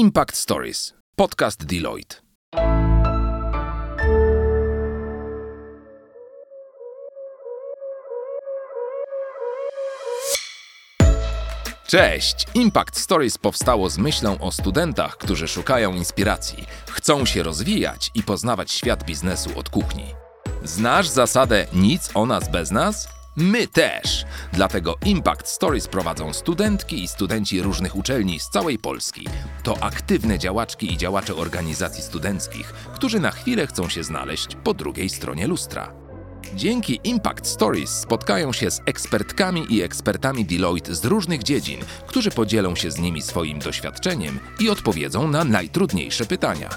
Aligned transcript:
Impact 0.00 0.36
Stories, 0.36 0.94
podcast 1.16 1.64
Deloitte. 1.64 2.16
Cześć! 11.86 12.46
Impact 12.54 12.98
Stories 12.98 13.38
powstało 13.38 13.90
z 13.90 13.98
myślą 13.98 14.38
o 14.38 14.50
studentach, 14.50 15.16
którzy 15.16 15.48
szukają 15.48 15.92
inspiracji, 15.92 16.66
chcą 16.88 17.24
się 17.24 17.42
rozwijać 17.42 18.10
i 18.14 18.22
poznawać 18.22 18.72
świat 18.72 19.04
biznesu 19.04 19.50
od 19.58 19.68
kuchni. 19.68 20.14
Znasz 20.64 21.08
zasadę 21.08 21.66
nic 21.72 22.10
o 22.14 22.26
nas 22.26 22.50
bez 22.50 22.70
nas? 22.70 23.19
My 23.40 23.66
też! 23.66 24.24
Dlatego 24.52 24.94
Impact 25.04 25.48
Stories 25.48 25.88
prowadzą 25.88 26.32
studentki 26.32 27.04
i 27.04 27.08
studenci 27.08 27.62
różnych 27.62 27.96
uczelni 27.96 28.40
z 28.40 28.48
całej 28.48 28.78
Polski. 28.78 29.26
To 29.62 29.82
aktywne 29.82 30.38
działaczki 30.38 30.92
i 30.92 30.96
działacze 30.96 31.36
organizacji 31.36 32.02
studenckich, 32.02 32.72
którzy 32.72 33.20
na 33.20 33.30
chwilę 33.30 33.66
chcą 33.66 33.88
się 33.88 34.04
znaleźć 34.04 34.56
po 34.64 34.74
drugiej 34.74 35.08
stronie 35.08 35.46
lustra. 35.46 35.92
Dzięki 36.54 37.00
Impact 37.04 37.46
Stories 37.46 37.90
spotkają 37.90 38.52
się 38.52 38.70
z 38.70 38.80
ekspertkami 38.86 39.66
i 39.70 39.82
ekspertami 39.82 40.44
Deloitte 40.44 40.94
z 40.94 41.04
różnych 41.04 41.42
dziedzin, 41.42 41.80
którzy 42.06 42.30
podzielą 42.30 42.76
się 42.76 42.90
z 42.90 42.98
nimi 42.98 43.22
swoim 43.22 43.58
doświadczeniem 43.58 44.40
i 44.60 44.70
odpowiedzą 44.70 45.28
na 45.28 45.44
najtrudniejsze 45.44 46.26
pytania. 46.26 46.68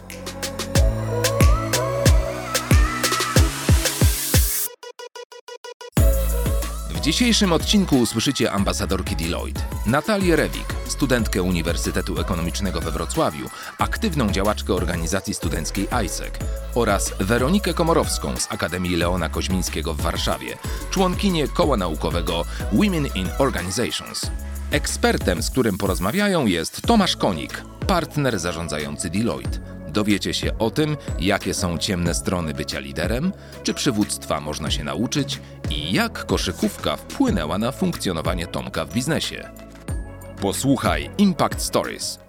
Dzisiejszym 7.03 7.53
odcinku 7.53 7.99
usłyszycie 7.99 8.52
ambasadorki 8.52 9.16
Deloitte, 9.16 9.62
Natalię 9.85 10.35
Rewik, 10.35 10.66
studentkę 10.88 11.43
Uniwersytetu 11.43 12.20
Ekonomicznego 12.20 12.81
we 12.81 12.91
Wrocławiu, 12.91 13.49
aktywną 13.77 14.31
działaczkę 14.31 14.73
organizacji 14.73 15.34
studenckiej 15.34 15.88
ISEC 16.05 16.34
oraz 16.76 17.13
Weronikę 17.20 17.74
Komorowską 17.74 18.37
z 18.37 18.51
Akademii 18.51 18.96
Leona 18.96 19.29
Koźmińskiego 19.29 19.93
w 19.93 20.01
Warszawie, 20.01 20.57
członkinię 20.91 21.48
koła 21.48 21.77
naukowego 21.77 22.46
Women 22.71 23.07
in 23.15 23.29
Organizations. 23.37 24.21
Ekspertem, 24.71 25.43
z 25.43 25.49
którym 25.49 25.77
porozmawiają 25.77 26.46
jest 26.46 26.81
Tomasz 26.81 27.15
Konik, 27.18 27.63
partner 27.87 28.40
zarządzający 28.40 29.09
Deloitte. 29.09 29.82
Dowiecie 29.94 30.34
się 30.34 30.58
o 30.58 30.72
tym, 30.72 30.98
jakie 31.20 31.54
są 31.54 31.77
ciemne 31.77 32.13
strony 32.13 32.54
bycia 32.54 32.80
liderem, 32.80 33.32
czy 33.63 33.74
przywództwa 33.74 34.40
można 34.41 34.72
się 34.72 34.84
nauczyć 34.84 35.40
i 35.70 35.94
jak 35.94 36.26
koszykówka 36.26 36.96
wpłynęła 36.96 37.58
na 37.58 37.72
funkcjonowanie 37.72 38.48
Tomka 38.48 38.86
w 38.86 38.94
biznesie. 38.94 39.49
Posłuchaj 40.41 41.10
Impact 41.18 41.62
Stories. 41.62 42.20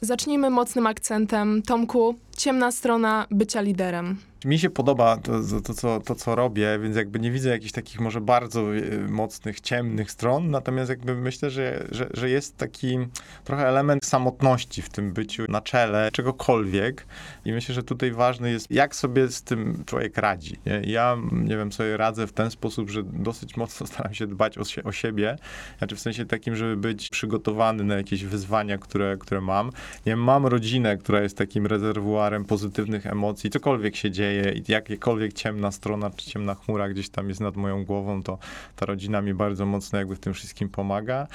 Zacznijmy 0.00 0.50
mocnym 0.50 0.86
akcentem. 0.86 1.62
Tomku, 1.62 2.14
ciemna 2.36 2.72
strona 2.72 3.26
bycia 3.30 3.60
liderem. 3.60 4.16
Mi 4.44 4.58
się 4.58 4.70
podoba 4.70 5.16
to, 5.16 5.32
to, 5.64 5.74
co, 5.74 6.00
to, 6.00 6.14
co 6.14 6.34
robię, 6.34 6.78
więc 6.82 6.96
jakby 6.96 7.20
nie 7.20 7.30
widzę 7.30 7.48
jakichś 7.48 7.72
takich 7.72 8.00
może 8.00 8.20
bardzo 8.20 8.76
e, 8.76 8.80
mocnych, 9.08 9.60
ciemnych 9.60 10.10
stron, 10.10 10.50
natomiast 10.50 10.90
jakby 10.90 11.14
myślę, 11.14 11.50
że, 11.50 11.86
że, 11.90 12.08
że 12.14 12.30
jest 12.30 12.56
taki 12.56 12.98
trochę 13.44 13.68
element 13.68 14.04
samotności 14.04 14.82
w 14.82 14.88
tym 14.88 15.12
byciu 15.12 15.44
na 15.48 15.60
czele 15.60 16.10
czegokolwiek 16.12 17.06
i 17.44 17.52
myślę, 17.52 17.74
że 17.74 17.82
tutaj 17.82 18.12
ważne 18.12 18.50
jest, 18.50 18.70
jak 18.70 18.96
sobie 18.96 19.28
z 19.28 19.42
tym 19.42 19.84
człowiek 19.86 20.18
radzi. 20.18 20.56
Ja, 20.82 21.16
nie 21.32 21.56
wiem, 21.56 21.72
sobie 21.72 21.96
radzę 21.96 22.26
w 22.26 22.32
ten 22.32 22.50
sposób, 22.50 22.90
że 22.90 23.02
dosyć 23.02 23.56
mocno 23.56 23.86
staram 23.92 24.14
się 24.14 24.26
dbać 24.26 24.58
o, 24.58 24.62
o 24.84 24.92
siebie, 24.92 25.36
znaczy 25.78 25.96
w 25.96 26.00
sensie 26.00 26.26
takim, 26.26 26.56
żeby 26.56 26.76
być 26.76 27.08
przygotowany 27.08 27.84
na 27.84 27.94
jakieś 27.94 28.24
wyzwania, 28.24 28.78
które, 28.78 29.16
które 29.16 29.40
mam. 29.40 29.70
Nie 30.06 30.16
mam 30.16 30.46
rodzinę, 30.46 30.96
która 30.96 31.22
jest 31.22 31.38
takim 31.38 31.66
rezerwuarem 31.66 32.23
pozytywnych 32.48 33.06
emocji, 33.06 33.50
cokolwiek 33.50 33.96
się 33.96 34.10
dzieje, 34.10 34.54
jakiekolwiek 34.68 35.32
ciemna 35.32 35.72
strona 35.72 36.10
czy 36.10 36.30
ciemna 36.30 36.54
chmura 36.54 36.88
gdzieś 36.88 37.08
tam 37.08 37.28
jest 37.28 37.40
nad 37.40 37.56
moją 37.56 37.84
głową, 37.84 38.22
to 38.22 38.38
ta 38.76 38.86
rodzina 38.86 39.22
mi 39.22 39.34
bardzo 39.34 39.66
mocno 39.66 39.98
jakby 39.98 40.16
w 40.16 40.20
tym 40.20 40.34
wszystkim 40.34 40.68
pomaga. 40.68 41.26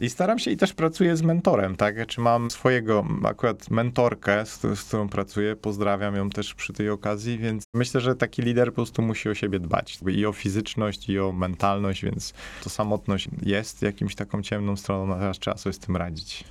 I 0.00 0.10
staram 0.10 0.38
się 0.38 0.50
i 0.50 0.56
też 0.56 0.72
pracuję 0.72 1.16
z 1.16 1.22
mentorem, 1.22 1.76
tak? 1.76 2.06
Czy 2.06 2.20
mam 2.20 2.50
swojego 2.50 3.06
akurat 3.24 3.70
mentorkę, 3.70 4.46
z, 4.46 4.60
z 4.60 4.84
którą 4.84 5.08
pracuję, 5.08 5.56
pozdrawiam 5.56 6.16
ją 6.16 6.30
też 6.30 6.54
przy 6.54 6.72
tej 6.72 6.90
okazji, 6.90 7.38
więc 7.38 7.64
myślę, 7.74 8.00
że 8.00 8.16
taki 8.16 8.42
lider 8.42 8.68
po 8.68 8.74
prostu 8.74 9.02
musi 9.02 9.28
o 9.28 9.34
siebie 9.34 9.60
dbać. 9.60 9.98
I 10.12 10.26
o 10.26 10.32
fizyczność, 10.32 11.08
i 11.08 11.18
o 11.18 11.32
mentalność, 11.32 12.04
więc 12.04 12.34
to 12.64 12.70
samotność 12.70 13.28
jest 13.42 13.82
jakimś 13.82 14.14
taką 14.14 14.42
ciemną 14.42 14.76
stroną, 14.76 15.06
natomiast 15.06 15.40
trzeba 15.40 15.56
sobie 15.56 15.72
z 15.72 15.78
tym 15.78 15.96
radzić. 15.96 16.44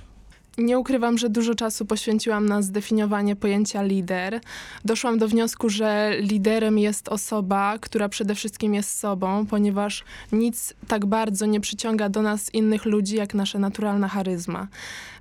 Nie 0.60 0.78
ukrywam, 0.78 1.18
że 1.18 1.30
dużo 1.30 1.54
czasu 1.54 1.86
poświęciłam 1.86 2.48
na 2.48 2.62
zdefiniowanie 2.62 3.36
pojęcia 3.36 3.82
lider. 3.82 4.40
Doszłam 4.84 5.18
do 5.18 5.28
wniosku, 5.28 5.68
że 5.68 6.12
liderem 6.20 6.78
jest 6.78 7.08
osoba, 7.08 7.78
która 7.80 8.08
przede 8.08 8.34
wszystkim 8.34 8.74
jest 8.74 8.98
sobą, 8.98 9.46
ponieważ 9.46 10.04
nic 10.32 10.74
tak 10.88 11.06
bardzo 11.06 11.46
nie 11.46 11.60
przyciąga 11.60 12.08
do 12.08 12.22
nas 12.22 12.54
innych 12.54 12.84
ludzi, 12.84 13.16
jak 13.16 13.34
nasza 13.34 13.58
naturalna 13.58 14.08
charyzma. 14.08 14.68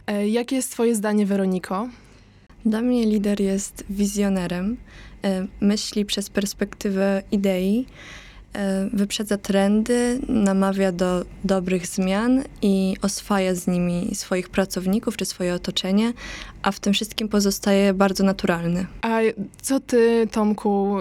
E, 0.08 0.30
jakie 0.30 0.56
jest 0.56 0.72
Twoje 0.72 0.96
zdanie, 0.96 1.26
Weroniko? 1.26 1.88
Dla 2.66 2.82
mnie 2.82 3.06
lider 3.06 3.42
jest 3.42 3.84
wizjonerem, 3.90 4.78
e, 5.24 5.48
myśli 5.62 6.06
przez 6.06 6.30
perspektywę 6.30 7.24
idei 7.32 7.86
wyprzedza 8.94 9.38
trendy, 9.38 10.20
namawia 10.28 10.92
do 10.92 11.26
dobrych 11.44 11.88
zmian 11.88 12.44
i 12.62 12.96
oswaja 13.02 13.56
z 13.56 13.68
nimi 13.68 14.16
swoich 14.16 14.50
pracowników 14.50 15.18
czy 15.18 15.26
swoje 15.26 15.54
otoczenie, 15.54 16.14
a 16.62 16.72
w 16.72 16.80
tym 16.80 16.94
wszystkim 16.94 17.28
pozostaje 17.28 17.94
bardzo 17.94 18.24
naturalny. 18.24 18.86
A 19.02 19.20
co 19.62 19.80
ty, 19.80 20.28
Tomku, 20.32 20.98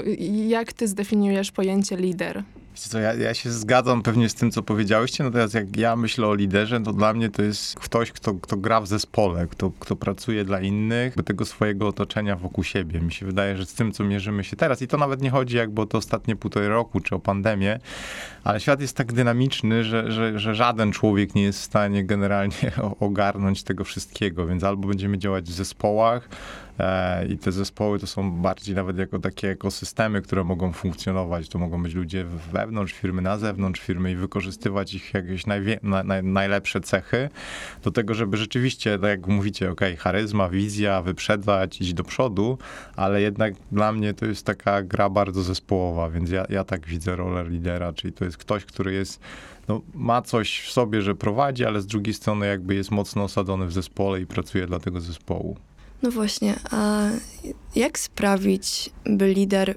jak 0.48 0.72
ty 0.72 0.88
zdefiniujesz 0.88 1.53
pojęcie 1.53 1.97
lider? 1.97 2.42
Co, 2.78 2.99
ja, 2.99 3.15
ja, 3.15 3.34
się 3.34 3.50
zgadzam 3.50 4.03
pewnie 4.03 4.28
z 4.28 4.34
tym, 4.34 4.50
co 4.50 4.62
powiedziałyście, 4.62 5.25
natomiast 5.25 5.55
jak 5.55 5.77
ja 5.77 5.97
myślę 5.97 6.27
o 6.27 6.34
liderze, 6.34 6.81
to 6.81 6.93
dla 6.93 7.12
mnie 7.12 7.31
to 7.31 7.43
jest 7.43 7.78
ktoś, 7.78 8.12
kto, 8.12 8.34
kto 8.34 8.56
gra 8.56 8.81
w 8.81 8.87
zespole, 8.87 9.47
kto, 9.47 9.71
kto 9.78 9.97
pracuje 9.97 10.44
dla 10.44 10.61
innych, 10.61 11.15
by 11.17 11.22
tego 11.22 11.44
swojego 11.44 11.88
otoczenia 11.88 12.37
wokół 12.37 12.65
siebie. 12.65 13.00
Mi 13.00 13.12
się 13.12 13.27
wydaje, 13.27 13.56
że 13.56 13.67
z 13.67 13.75
tym, 13.75 13.93
co 13.93 14.05
mierzymy 14.05 14.44
się 14.44 14.56
teraz, 14.56 14.83
i 14.83 14.88
to 14.88 14.97
nawet 14.97 15.22
nie 15.22 15.31
chodzi 15.31 15.56
jakby 15.56 15.83
o 15.83 15.87
to 15.87 15.99
ostatnie 15.99 16.37
półtorej 16.37 16.69
roku, 16.69 17.00
czy 17.00 17.15
o 17.15 17.19
pandemię, 17.19 17.81
ale 18.44 18.61
świat 18.61 18.81
jest 18.81 18.97
tak 18.97 19.12
dynamiczny, 19.12 19.84
że, 19.84 20.12
że, 20.12 20.38
że 20.38 20.55
żaden 20.55 20.93
człowiek 20.93 21.34
nie 21.34 21.43
jest 21.43 21.61
w 21.61 21.65
stanie 21.65 22.05
generalnie 22.05 22.72
ogarnąć 23.00 23.62
tego 23.62 23.84
wszystkiego, 23.84 24.47
więc 24.47 24.65
albo 24.65 24.88
będziemy 24.88 25.19
działać 25.19 25.44
w 25.44 25.53
zespołach, 25.53 26.28
I 27.28 27.39
te 27.39 27.53
zespoły 27.53 27.99
to 27.99 28.06
są 28.06 28.31
bardziej 28.31 28.75
nawet 28.75 28.99
jako 28.99 29.19
takie 29.19 29.50
ekosystemy, 29.50 30.22
które 30.22 30.44
mogą 30.44 30.72
funkcjonować. 30.72 31.49
To 31.49 31.59
mogą 31.59 31.83
być 31.83 31.94
ludzie 31.94 32.25
wewnątrz 32.53 32.93
firmy, 32.93 33.22
na 33.22 33.39
zewnątrz 33.39 33.81
firmy 33.81 34.12
i 34.12 34.16
wykorzystywać 34.16 34.94
ich 34.94 35.15
jakieś 35.15 35.47
na, 35.47 35.55
na, 35.83 36.22
najlepsze 36.22 36.81
cechy 36.81 37.28
do 37.83 37.91
tego, 37.91 38.15
żeby 38.15 38.37
rzeczywiście, 38.37 38.99
tak 38.99 39.11
jak 39.11 39.27
mówicie, 39.27 39.71
ok, 39.71 39.81
charyzma, 39.99 40.49
wizja, 40.49 41.03
wyprzedzać, 41.03 41.81
iść 41.81 41.94
do 41.94 42.05
przodu, 42.05 42.59
ale 42.97 43.22
jednak 43.22 43.55
dla 43.72 43.93
mnie 43.93 44.15
to 44.15 44.27
jest 44.27 44.47
taka 44.47 44.83
gra 44.83 45.09
bardzo 45.11 45.43
zespołowa, 45.43 46.11
więc 46.11 46.31
ja, 46.31 46.47
ja 46.49 46.65
tak 46.65 46.87
widzę 46.87 47.17
rolę 47.17 47.49
lidera, 47.49 47.93
czyli 47.93 48.12
to 48.12 48.25
jest 48.25 48.37
ktoś, 48.37 48.65
który 48.65 48.93
jest 48.93 49.21
no, 49.69 49.81
ma 49.94 50.22
coś 50.22 50.61
w 50.61 50.72
sobie, 50.72 51.03
że 51.03 51.15
prowadzi, 51.15 51.65
ale 51.65 51.81
z 51.81 51.87
drugiej 51.87 52.15
strony 52.15 52.47
jakby 52.47 52.75
jest 52.75 52.91
mocno 52.91 53.22
osadzony 53.25 53.67
w 53.67 53.72
zespole 53.72 54.21
i 54.21 54.27
pracuje 54.27 54.67
dla 54.67 54.78
tego 54.78 55.00
zespołu. 55.00 55.56
No 56.03 56.10
właśnie, 56.10 56.54
a 56.70 57.09
jak 57.76 57.98
sprawić, 57.98 58.91
by 59.04 59.34
lider 59.34 59.75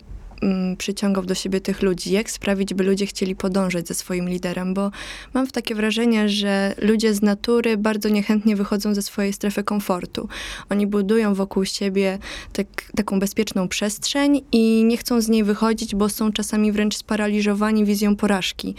przyciągał 0.78 1.26
do 1.26 1.36
siebie 1.36 1.62
tych 1.62 1.82
ludzi? 1.82 2.12
Jak 2.12 2.32
sprawić, 2.32 2.74
by 2.74 2.84
ludzie 2.84 3.06
chcieli 3.06 3.36
podążać 3.36 3.88
za 3.88 3.94
swoim 3.94 4.30
liderem? 4.30 4.74
Bo 4.74 4.92
mam 5.34 5.48
takie 5.48 5.76
wrażenie, 5.76 6.30
że 6.30 6.76
ludzie 6.82 7.14
z 7.14 7.22
natury 7.22 7.78
bardzo 7.78 8.10
niechętnie 8.10 8.56
wychodzą 8.56 8.94
ze 8.94 9.02
swojej 9.02 9.34
strefy 9.34 9.64
komfortu. 9.64 10.30
Oni 10.70 10.88
budują 10.88 11.34
wokół 11.34 11.66
siebie 11.66 12.18
tak, 12.54 12.68
taką 12.96 13.20
bezpieczną 13.20 13.68
przestrzeń 13.68 14.42
i 14.52 14.84
nie 14.84 14.98
chcą 14.98 15.22
z 15.22 15.30
niej 15.30 15.44
wychodzić, 15.44 15.96
bo 15.96 16.10
są 16.10 16.32
czasami 16.32 16.72
wręcz 16.72 16.98
sparaliżowani 16.98 17.86
wizją 17.86 18.16
porażki. 18.16 18.76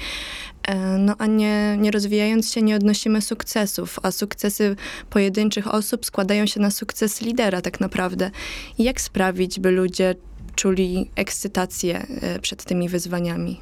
E, 0.62 0.99
no 0.99 1.15
a 1.19 1.26
nie, 1.26 1.76
nie 1.81 1.91
rozwijając 1.91 2.53
się, 2.53 2.62
nie 2.62 2.76
odnosimy 2.76 3.23
sukcesów, 3.23 3.99
a 4.03 4.11
sukcesy 4.11 4.76
pojedynczych 5.11 5.75
osób 5.75 6.06
składają 6.06 6.47
się 6.47 6.61
na 6.61 6.70
sukces 6.70 7.20
lidera 7.20 7.61
tak 7.61 7.81
naprawdę. 7.81 8.31
I 8.79 8.85
jak 8.85 9.00
sprawić, 9.00 9.61
by 9.61 9.70
ludzie 9.70 10.15
czuli 10.54 11.10
ekscytację 11.16 12.06
e, 12.20 12.38
przed 12.38 12.64
tymi 12.64 12.88
wyzwaniami? 12.88 13.60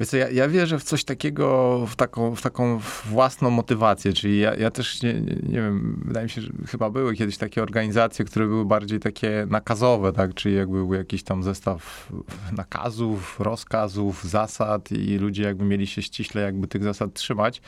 Wiesz 0.00 0.12
ja, 0.12 0.30
ja 0.30 0.48
wierzę 0.48 0.78
w 0.78 0.84
coś 0.84 1.04
takiego, 1.04 1.86
w 1.86 1.96
taką, 1.96 2.34
w 2.34 2.42
taką 2.42 2.80
własną 3.04 3.50
motywację, 3.50 4.12
czyli 4.12 4.38
ja, 4.38 4.54
ja 4.54 4.70
też 4.70 5.02
nie, 5.02 5.14
nie, 5.20 5.60
wiem, 5.60 6.02
wydaje 6.04 6.24
mi 6.24 6.30
się, 6.30 6.40
że 6.40 6.50
chyba 6.68 6.90
były 6.90 7.14
kiedyś 7.14 7.36
takie 7.36 7.62
organizacje, 7.62 8.24
które 8.24 8.46
były 8.46 8.64
bardziej 8.64 9.00
takie 9.00 9.46
nakazowe, 9.50 10.12
tak, 10.12 10.34
czyli 10.34 10.54
jakby 10.54 10.72
był 10.72 10.94
jakiś 10.94 11.22
tam 11.22 11.42
zestaw 11.42 12.12
nakazów, 12.52 13.40
rozkazów, 13.40 14.24
zasad 14.24 14.92
i 14.92 15.18
ludzie 15.18 15.42
jakby 15.42 15.64
mieli 15.64 15.86
się 15.86 16.02
ściśle 16.02 16.42
jakby 16.42 16.68
tych 16.68 16.84
zasad 16.84 17.14
trzymać. 17.14 17.62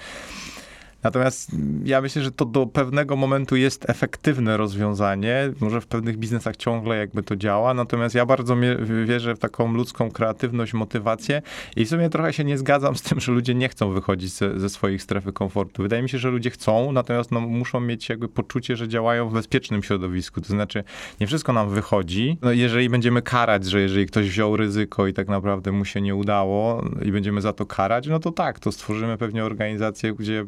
Natomiast 1.04 1.50
ja 1.84 2.00
myślę, 2.00 2.22
że 2.22 2.32
to 2.32 2.44
do 2.44 2.66
pewnego 2.66 3.16
momentu 3.16 3.56
jest 3.56 3.90
efektywne 3.90 4.56
rozwiązanie. 4.56 5.52
Może 5.60 5.80
w 5.80 5.86
pewnych 5.86 6.16
biznesach 6.16 6.56
ciągle 6.56 6.96
jakby 6.96 7.22
to 7.22 7.36
działa, 7.36 7.74
natomiast 7.74 8.14
ja 8.14 8.26
bardzo 8.26 8.56
wierzę 9.04 9.34
w 9.34 9.38
taką 9.38 9.74
ludzką 9.74 10.10
kreatywność, 10.10 10.74
motywację 10.74 11.42
i 11.76 11.84
w 11.84 11.88
sumie 11.88 12.10
trochę 12.10 12.32
się 12.32 12.44
nie 12.44 12.58
zgadzam 12.58 12.96
z 12.96 13.02
tym, 13.02 13.20
że 13.20 13.32
ludzie 13.32 13.54
nie 13.54 13.68
chcą 13.68 13.92
wychodzić 13.92 14.32
ze, 14.32 14.60
ze 14.60 14.68
swoich 14.68 15.02
strefy 15.02 15.32
komfortu. 15.32 15.82
Wydaje 15.82 16.02
mi 16.02 16.08
się, 16.08 16.18
że 16.18 16.30
ludzie 16.30 16.50
chcą, 16.50 16.92
natomiast 16.92 17.30
no, 17.30 17.40
muszą 17.40 17.80
mieć 17.80 18.08
jakby 18.08 18.28
poczucie, 18.28 18.76
że 18.76 18.88
działają 18.88 19.28
w 19.28 19.32
bezpiecznym 19.32 19.82
środowisku. 19.82 20.40
To 20.40 20.46
znaczy, 20.46 20.84
nie 21.20 21.26
wszystko 21.26 21.52
nam 21.52 21.70
wychodzi. 21.70 22.38
No, 22.42 22.52
jeżeli 22.52 22.88
będziemy 22.88 23.22
karać, 23.22 23.66
że 23.66 23.80
jeżeli 23.80 24.06
ktoś 24.06 24.28
wziął 24.28 24.56
ryzyko 24.56 25.06
i 25.06 25.12
tak 25.12 25.28
naprawdę 25.28 25.72
mu 25.72 25.84
się 25.84 26.00
nie 26.00 26.14
udało 26.14 26.84
i 27.02 27.12
będziemy 27.12 27.40
za 27.40 27.52
to 27.52 27.66
karać, 27.66 28.06
no 28.06 28.18
to 28.18 28.32
tak, 28.32 28.60
to 28.60 28.72
stworzymy 28.72 29.18
pewnie 29.18 29.44
organizację, 29.44 30.14
gdzie 30.14 30.44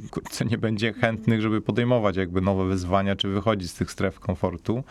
nie 0.50 0.58
będzie 0.58 0.92
chętnych, 0.92 1.40
żeby 1.40 1.60
podejmować 1.60 2.16
jakby 2.16 2.40
nowe 2.40 2.64
wyzwania, 2.64 3.16
czy 3.16 3.28
wychodzić 3.28 3.70
z 3.70 3.74
tych 3.74 3.90
stref 3.90 4.20
komfortu. 4.20 4.84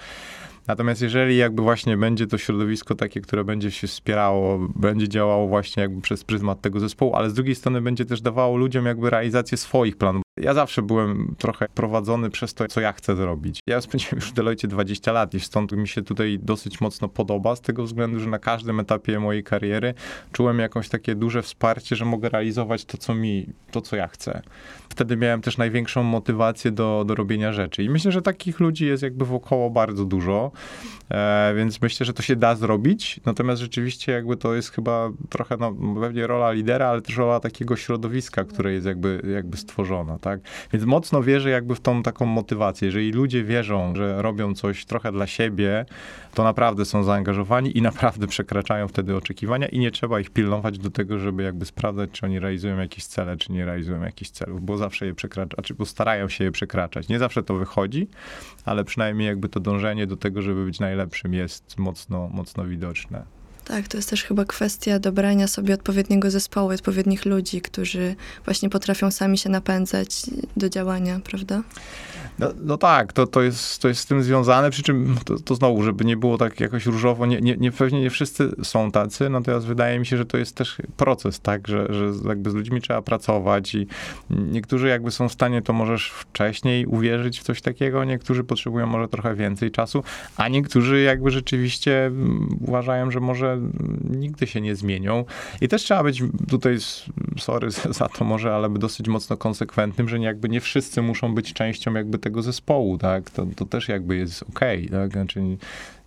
Natomiast 0.68 1.02
jeżeli 1.02 1.38
jakby 1.38 1.62
właśnie 1.62 1.98
będzie 1.98 2.28
to 2.28 2.38
środowisko 2.38 2.96
takie, 2.96 3.22
które 3.22 3.44
będzie 3.44 3.72
się 3.72 3.88
wspierało, 3.88 4.60
będzie 4.75 5.10
działało 5.10 5.48
właśnie 5.48 5.84
jakby 5.84 6.02
przez 6.02 6.24
pryzmat 6.24 6.62
tego 6.62 6.80
zespołu, 6.80 7.16
ale 7.16 7.30
z 7.30 7.34
drugiej 7.34 7.56
strony 7.56 7.81
będzie 7.81 8.06
też 8.06 8.22
dawało 8.22 8.57
ludziom 8.57 8.86
jakby 8.86 9.10
realizację 9.10 9.57
swoich 9.57 9.98
planów. 9.98 10.25
Ja 10.42 10.54
zawsze 10.54 10.82
byłem 10.82 11.36
trochę 11.38 11.68
prowadzony 11.74 12.30
przez 12.30 12.54
to, 12.54 12.68
co 12.68 12.82
ja 12.82 12.94
chcę 12.94 13.16
zrobić. 13.16 13.60
Ja 13.68 13.82
spędziłem 13.82 14.16
już 14.16 14.30
w 14.30 14.34
Deloitte 14.34 14.68
20 14.68 15.12
lat 15.12 15.34
i 15.34 15.40
stąd 15.40 15.72
mi 15.72 15.88
się 15.88 16.02
tutaj 16.02 16.40
dosyć 16.42 16.82
mocno 16.82 17.10
podoba, 17.10 17.56
z 17.56 17.62
tego 17.62 17.84
względu, 17.84 18.20
że 18.20 18.30
na 18.30 18.40
każdym 18.40 18.80
etapie 18.80 19.20
mojej 19.20 19.44
kariery 19.44 19.94
czułem 20.32 20.60
jakąś 20.60 20.90
takie 20.90 21.16
duże 21.16 21.42
wsparcie, 21.42 21.96
że 21.96 22.06
mogę 22.06 22.30
realizować 22.30 22.86
to, 22.86 22.98
co 22.98 23.16
mi, 23.16 23.46
to, 23.72 23.82
co 23.82 23.96
ja 23.96 24.08
chcę. 24.08 24.42
Wtedy 24.90 25.18
miałem 25.18 25.42
też 25.42 25.58
największą 25.58 26.04
motywację 26.04 26.72
do, 26.72 27.04
do 27.08 27.16
robienia 27.16 27.54
rzeczy. 27.54 27.84
I 27.84 27.90
myślę, 27.90 28.12
że 28.12 28.22
takich 28.22 28.60
ludzi 28.60 28.86
jest 28.86 29.04
jakby 29.04 29.26
wokoło 29.26 29.70
bardzo 29.70 30.06
dużo, 30.06 30.52
e, 31.10 31.54
więc 31.56 31.82
myślę, 31.82 32.06
że 32.06 32.14
to 32.14 32.24
się 32.24 32.36
da 32.36 32.56
zrobić. 32.56 33.20
Natomiast 33.26 33.62
rzeczywiście 33.62 34.12
jakby 34.12 34.38
to 34.38 34.56
jest 34.56 34.72
chyba 34.72 35.10
trochę, 35.30 35.58
no 35.58 35.76
pewnie 36.02 36.28
rola 36.28 36.52
lidera, 36.52 36.88
ale 36.88 37.02
też 37.02 37.18
rola 37.18 37.40
takiego 37.40 37.76
środowiska, 37.76 38.44
które 38.44 38.74
jest 38.74 38.86
jakby, 38.86 39.22
jakby 39.34 39.58
stworzona 39.58 40.20
tak? 40.25 40.39
Więc 40.74 40.86
mocno 40.86 41.24
wierzę 41.24 41.50
jakby 41.50 41.75
w 41.75 41.80
tą 41.80 42.04
taką 42.04 42.25
motywację. 42.25 42.86
Jeżeli 42.86 43.12
ludzie 43.12 43.44
wierzą, 43.44 43.95
że 43.95 44.22
robią 44.22 44.54
coś 44.54 44.86
trochę 44.86 45.12
dla 45.12 45.27
siebie, 45.27 45.86
to 46.33 46.44
naprawdę 46.44 46.86
są 46.86 47.04
zaangażowani 47.04 47.77
i 47.77 47.81
naprawdę 47.81 48.27
przekraczają 48.27 48.88
wtedy 48.88 49.16
oczekiwania 49.16 49.68
i 49.68 49.80
nie 49.80 49.92
trzeba 49.92 50.19
ich 50.19 50.30
pilnować 50.30 50.80
do 50.80 50.92
tego, 50.92 51.19
żeby 51.19 51.44
jakby 51.44 51.66
sprawdzać, 51.66 52.10
czy 52.12 52.25
oni 52.25 52.39
realizują 52.39 52.77
jakieś 52.77 53.06
cele, 53.06 53.38
czy 53.38 53.51
nie 53.51 53.66
realizują 53.66 54.01
jakichś 54.01 54.31
celów, 54.31 54.66
bo 54.66 54.77
zawsze 54.77 55.06
je 55.06 55.13
przekraczają, 55.13 55.63
czy 55.63 55.74
bo 55.74 55.86
starają 55.86 56.30
się 56.30 56.44
je 56.44 56.51
przekraczać. 56.51 57.07
Nie 57.07 57.19
zawsze 57.19 57.44
to 57.44 57.54
wychodzi, 57.56 58.07
ale 58.66 58.83
przynajmniej 58.83 59.27
jakby 59.27 59.50
to 59.50 59.60
dążenie 59.60 60.07
do 60.07 60.18
tego, 60.18 60.42
żeby 60.42 60.66
być 60.66 60.80
najlepszym 60.80 61.33
jest 61.33 61.77
mocno, 61.77 62.27
mocno 62.27 62.66
widoczne. 62.66 63.35
Tak, 63.66 63.88
to 63.88 63.98
jest 63.98 64.10
też 64.10 64.24
chyba 64.24 64.46
kwestia 64.46 65.00
dobrania 65.00 65.48
sobie 65.48 65.74
odpowiedniego 65.74 66.32
zespołu, 66.32 66.70
odpowiednich 66.70 67.26
ludzi, 67.26 67.62
którzy 67.62 68.16
właśnie 68.46 68.70
potrafią 68.70 69.12
sami 69.12 69.38
się 69.38 69.50
napędzać 69.50 70.22
do 70.58 70.70
działania, 70.70 71.20
prawda? 71.24 71.64
No, 72.40 72.48
no, 72.64 72.78
tak, 72.78 73.14
to, 73.14 73.28
to, 73.28 73.42
jest, 73.42 73.82
to 73.82 73.88
jest 73.88 74.02
z 74.02 74.06
tym 74.06 74.24
związane, 74.24 74.70
przy 74.70 74.84
czym 74.84 75.16
to, 75.26 75.40
to 75.40 75.56
znowu, 75.56 75.84
żeby 75.84 76.06
nie 76.06 76.18
było 76.18 76.38
tak 76.38 76.60
jakoś 76.60 76.86
różowo, 76.86 77.26
nie, 77.26 77.42
nie, 77.42 77.58
nie, 77.58 77.72
pewnie 77.72 78.02
nie 78.02 78.10
wszyscy 78.10 78.52
są 78.64 78.92
tacy, 78.92 79.30
natomiast 79.30 79.66
wydaje 79.66 80.00
mi 80.00 80.06
się, 80.06 80.18
że 80.18 80.26
to 80.26 80.38
jest 80.38 80.56
też 80.56 80.78
proces, 80.98 81.40
tak, 81.40 81.68
że, 81.68 81.88
że 81.90 82.12
jakby 82.28 82.52
z 82.52 82.54
ludźmi 82.54 82.82
trzeba 82.82 83.02
pracować 83.02 83.76
i 83.76 83.88
niektórzy 84.30 84.88
jakby 84.88 85.12
są 85.12 85.30
w 85.30 85.34
stanie 85.34 85.62
to 85.62 85.74
możesz 85.74 86.10
wcześniej 86.10 86.86
uwierzyć 86.86 87.40
w 87.40 87.44
coś 87.44 87.62
takiego, 87.62 88.04
niektórzy 88.04 88.44
potrzebują 88.44 88.88
może 88.88 89.08
trochę 89.08 89.36
więcej 89.36 89.72
czasu, 89.72 90.04
a 90.38 90.48
niektórzy 90.48 91.02
jakby 91.02 91.32
rzeczywiście 91.32 92.12
uważają, 92.62 93.12
że 93.12 93.20
może 93.20 93.55
nigdy 94.10 94.48
się 94.48 94.62
nie 94.62 94.75
zmienią 94.75 95.25
i 95.62 95.68
też 95.68 95.84
trzeba 95.84 96.04
być 96.04 96.24
tutaj, 96.50 96.78
sorry 97.38 97.72
za 97.72 98.10
to 98.10 98.25
może, 98.25 98.56
ale 98.56 98.69
dosyć 98.69 99.07
mocno 99.07 99.38
konsekwentnym, 99.38 100.10
że 100.10 100.19
jakby 100.19 100.50
nie 100.50 100.62
wszyscy 100.62 101.02
muszą 101.02 101.36
być 101.36 101.54
częścią 101.54 101.94
jakby 101.94 102.18
tego 102.19 102.42
zespołu, 102.42 102.98
tak? 102.98 103.30
To, 103.30 103.46
to 103.56 103.66
też 103.66 103.88
jakby 103.88 104.16
jest 104.16 104.44
okej, 104.44 104.88
okay, 104.88 105.00
tak? 105.00 105.12
Znaczy 105.12 105.42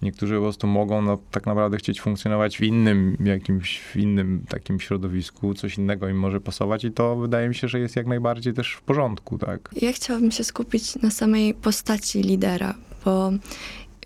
niektórzy 0.03 0.35
po 0.35 0.41
prostu 0.41 0.67
mogą 0.67 1.03
no, 1.03 1.19
tak 1.31 1.47
naprawdę 1.47 1.77
chcieć 1.77 2.01
funkcjonować 2.01 2.59
w 2.59 2.63
innym 2.63 3.17
jakimś, 3.25 3.79
w 3.79 3.97
innym 3.97 4.45
takim 4.49 4.81
środowisku, 4.81 5.55
coś 5.55 5.79
innego 5.79 6.09
im 6.09 6.19
może 6.19 6.41
pasować 6.41 6.85
i 6.85 6.93
to 6.93 7.17
wydaje 7.17 7.49
mi 7.49 7.55
się, 7.55 7.69
że 7.69 7.81
jest 7.81 7.97
jak 7.97 8.07
najbardziej 8.07 8.55
też 8.55 8.73
w 8.73 8.83
porządku, 8.83 9.39
tak? 9.39 9.71
Ja 9.83 9.93
chciałabym 9.93 10.31
się 10.31 10.45
skupić 10.45 10.97
na 10.97 11.11
samej 11.11 11.55
postaci 11.55 12.23
lidera, 12.23 12.75
bo 13.05 13.33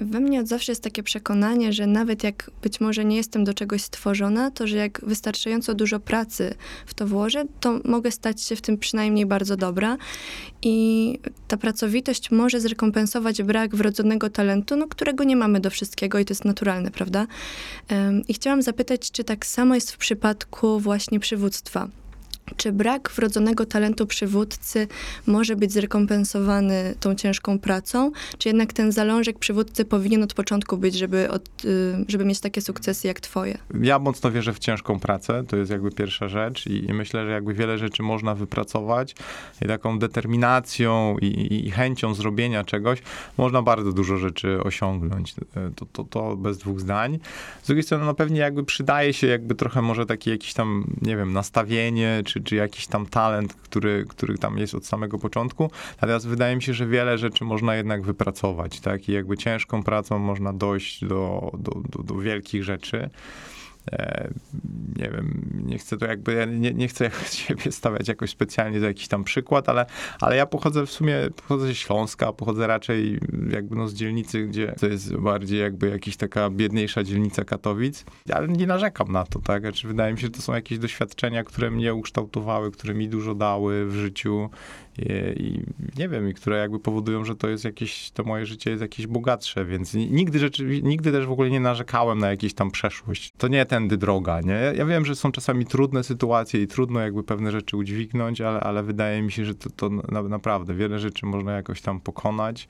we 0.04 0.20
mnie 0.20 0.40
od 0.40 0.49
zawsze 0.49 0.72
jest 0.72 0.82
takie 0.82 1.02
przekonanie, 1.02 1.72
że 1.72 1.87
nawet 1.87 2.25
jak 2.25 2.50
być 2.62 2.81
może 2.81 3.04
nie 3.04 3.16
jestem 3.16 3.44
do 3.44 3.54
czegoś 3.54 3.82
stworzona, 3.82 4.50
to 4.50 4.66
że 4.66 4.76
jak 4.76 5.00
wystarczająco 5.02 5.75
dużo 5.75 6.00
pracy 6.00 6.54
w 6.87 6.94
to 6.94 7.06
włożę, 7.06 7.44
to 7.60 7.81
mogę 7.84 8.10
stać 8.10 8.43
się 8.43 8.56
w 8.56 8.60
tym 8.60 8.78
przynajmniej 8.78 9.26
bardzo 9.26 9.56
dobra. 9.56 9.96
I 10.62 11.19
ta 11.49 11.56
pracowitość 11.56 12.31
może 12.31 12.60
zrekompensować 12.60 13.43
brak 13.43 13.76
wrodzonego 13.76 14.31
talentu, 14.31 14.76
no, 14.76 14.88
którego 14.88 15.25
nie 15.25 15.37
mamy 15.37 15.60
do 15.60 15.70
wszystkiego 15.70 16.19
i 16.19 16.25
to 16.25 16.32
jest 16.32 16.44
naturalne, 16.44 16.90
prawda? 16.90 17.26
I 18.28 18.34
chciałam 18.34 18.62
zapytać, 18.62 19.10
czy 19.10 19.25
tak 19.25 19.46
samo 19.46 19.75
jest 19.75 19.93
w 19.93 19.96
przypadku 19.96 20.81
właśnie 20.81 21.20
przywództwa. 21.20 21.88
Czy 22.56 22.72
brak 22.72 23.10
wrodzonego 23.16 23.66
talentu 23.66 24.06
przywódcy 24.06 24.88
może 25.26 25.56
być 25.56 25.72
zrekompensowany 25.72 26.94
tą 27.00 27.14
ciężką 27.14 27.58
pracą, 27.58 28.12
czy 28.38 28.48
jednak 28.48 28.72
ten 28.72 28.92
zalążek 28.92 29.38
przywódcy 29.38 29.84
powinien 29.84 30.22
od 30.22 30.34
początku 30.34 30.78
być, 30.78 30.94
żeby, 30.94 31.30
od, 31.30 31.64
y, 31.64 32.04
żeby 32.08 32.24
mieć 32.24 32.40
takie 32.40 32.60
sukcesy 32.60 33.08
jak 33.08 33.20
twoje? 33.20 33.58
Ja 33.80 33.98
mocno 33.98 34.30
wierzę 34.30 34.52
w 34.52 34.58
ciężką 34.58 35.00
pracę, 35.00 35.44
to 35.48 35.56
jest 35.56 35.70
jakby 35.70 35.90
pierwsza 35.90 36.28
rzecz 36.28 36.66
i, 36.66 36.84
i 36.90 36.94
myślę, 36.94 37.24
że 37.26 37.30
jakby 37.30 37.54
wiele 37.54 37.78
rzeczy 37.78 38.02
można 38.02 38.34
wypracować 38.34 39.14
i 39.62 39.66
taką 39.66 39.98
determinacją 39.98 41.16
i, 41.18 41.66
i, 41.66 41.70
chęcią 41.70 42.14
zrobienia 42.14 42.64
czegoś 42.64 43.02
można 43.38 43.62
bardzo 43.62 43.92
dużo 43.92 44.16
rzeczy 44.16 44.62
osiągnąć. 44.62 45.34
To, 45.76 45.86
to, 45.92 46.04
to 46.04 46.36
bez 46.36 46.58
dwóch 46.58 46.80
zdań. 46.80 47.18
Z 47.62 47.66
drugiej 47.66 47.82
strony, 47.82 48.04
no 48.04 48.14
pewnie 48.14 48.40
jakby 48.40 48.64
przydaje 48.64 49.12
się 49.12 49.26
jakby 49.26 49.54
trochę 49.54 49.82
może 49.82 50.06
takie 50.06 50.30
jakieś 50.30 50.54
tam, 50.54 50.84
nie 51.02 51.16
wiem, 51.16 51.32
nastawienie, 51.32 52.22
czy, 52.24 52.41
czy 52.44 52.56
jakiś 52.56 52.86
tam 52.86 53.06
talent, 53.06 53.54
który, 53.54 54.04
który 54.08 54.38
tam 54.38 54.58
jest 54.58 54.74
od 54.74 54.86
samego 54.86 55.18
początku. 55.18 55.70
Natomiast 56.00 56.28
wydaje 56.28 56.56
mi 56.56 56.62
się, 56.62 56.74
że 56.74 56.86
wiele 56.86 57.18
rzeczy 57.18 57.44
można 57.44 57.76
jednak 57.76 58.02
wypracować, 58.02 58.80
tak? 58.80 59.08
I 59.08 59.12
jakby 59.12 59.36
ciężką 59.36 59.82
pracą 59.82 60.18
można 60.18 60.52
dojść 60.52 61.04
do, 61.04 61.50
do, 61.58 61.72
do, 61.88 62.02
do 62.02 62.14
wielkich 62.14 62.64
rzeczy. 62.64 63.10
E, 63.93 64.31
nie 64.96 65.10
wiem, 65.10 65.51
nie 65.67 65.79
chcę 65.79 65.96
to 65.96 66.06
jakby, 66.06 66.48
nie, 66.51 66.74
nie 66.74 66.89
chcę 66.89 67.10
siebie 67.32 67.72
stawiać 67.72 68.08
jakoś 68.08 68.31
specjalnie 68.31 68.81
za 68.81 68.86
jakiś 68.86 69.08
tam 69.08 69.24
przykład, 69.24 69.69
ale, 69.69 69.86
ale 70.20 70.36
ja 70.36 70.46
pochodzę 70.46 70.86
w 70.86 70.91
sumie, 70.91 71.17
pochodzę 71.36 71.67
ze 71.67 71.74
Śląska, 71.74 72.32
pochodzę 72.32 72.67
raczej 72.67 73.20
jakby 73.51 73.77
no 73.77 73.89
z 73.89 73.94
dzielnicy, 73.94 74.46
gdzie 74.46 74.74
to 74.81 74.86
jest 74.86 75.17
bardziej 75.17 75.60
jakby 75.60 75.89
jakaś 75.89 76.17
taka 76.17 76.51
biedniejsza 76.51 77.05
dzielnica 77.05 77.44
Katowic, 77.44 78.05
ale 78.32 78.48
nie 78.48 78.67
narzekam 78.67 79.12
na 79.12 79.24
to, 79.24 79.39
tak? 79.39 79.62
Znaczy, 79.62 79.89
wydaje 79.89 80.12
mi 80.12 80.19
się, 80.19 80.27
że 80.27 80.31
to 80.31 80.43
są 80.43 80.55
jakieś 80.55 80.79
doświadczenia, 80.79 81.44
które 81.44 81.70
mnie 81.70 81.94
ukształtowały, 81.94 82.70
które 82.70 82.94
mi 82.94 83.08
dużo 83.08 83.34
dały 83.34 83.86
w 83.86 83.94
życiu 83.94 84.51
i, 84.99 85.03
i, 85.43 85.65
nie 85.99 86.08
wiem, 86.08 86.29
i 86.29 86.34
które 86.34 86.58
jakby 86.58 86.79
powodują, 86.79 87.25
że 87.25 87.37
to 87.37 87.49
jest 87.49 87.65
jakieś, 87.65 88.11
to 88.11 88.25
moje 88.25 88.46
życie 88.46 88.70
jest 88.70 88.82
jakieś 88.82 89.06
bogatsze, 89.06 89.65
więc 89.65 89.94
nigdy 89.94 90.39
rzeczy, 90.39 90.82
nigdy 90.82 91.13
też 91.13 91.27
w 91.27 91.31
ogóle 91.31 91.51
nie 91.51 91.61
narzekałem 91.61 92.19
na 92.19 92.31
jakieś 92.31 92.55
tam 92.55 92.70
przeszłość. 92.70 93.32
To 93.39 93.49
nie 93.49 93.67
tędy 93.67 93.96
droga, 93.96 94.41
nie? 94.41 94.72
Ja 94.77 94.87
wiem, 94.87 95.05
że 95.05 95.17
są 95.17 95.32
czasami 95.32 95.67
trudne 95.67 96.05
sytuacje 96.05 96.63
i 96.63 96.67
trudno 96.67 97.01
jakby 97.01 97.25
pewne 97.25 97.51
rzeczy 97.51 97.77
udźwignąć, 97.77 98.41
ale, 98.41 98.61
ale 98.61 98.82
wydaje 98.82 99.22
mi 99.22 99.32
się, 99.32 99.44
że 99.44 99.55
to, 99.55 99.70
to 99.70 99.89
na, 99.89 100.22
naprawdę 100.22 100.75
wiele 100.75 100.99
rzeczy 100.99 101.27
można 101.27 101.53
jakoś 101.53 101.81
tam 101.81 102.01
pokonać 102.01 102.69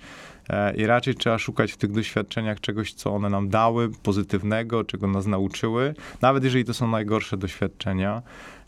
e, 0.48 0.76
i 0.76 0.86
raczej 0.86 1.14
trzeba 1.14 1.38
szukać 1.38 1.72
w 1.72 1.76
tych 1.76 1.92
doświadczeniach 1.92 2.60
czegoś, 2.60 2.94
co 2.94 3.14
one 3.14 3.30
nam 3.30 3.48
dały, 3.48 3.90
pozytywnego, 4.02 4.84
czego 4.84 5.06
nas 5.06 5.26
nauczyły, 5.26 5.94
nawet 6.20 6.44
jeżeli 6.44 6.64
to 6.64 6.74
są 6.74 6.88
najgorsze 6.88 7.36
doświadczenia. 7.36 8.22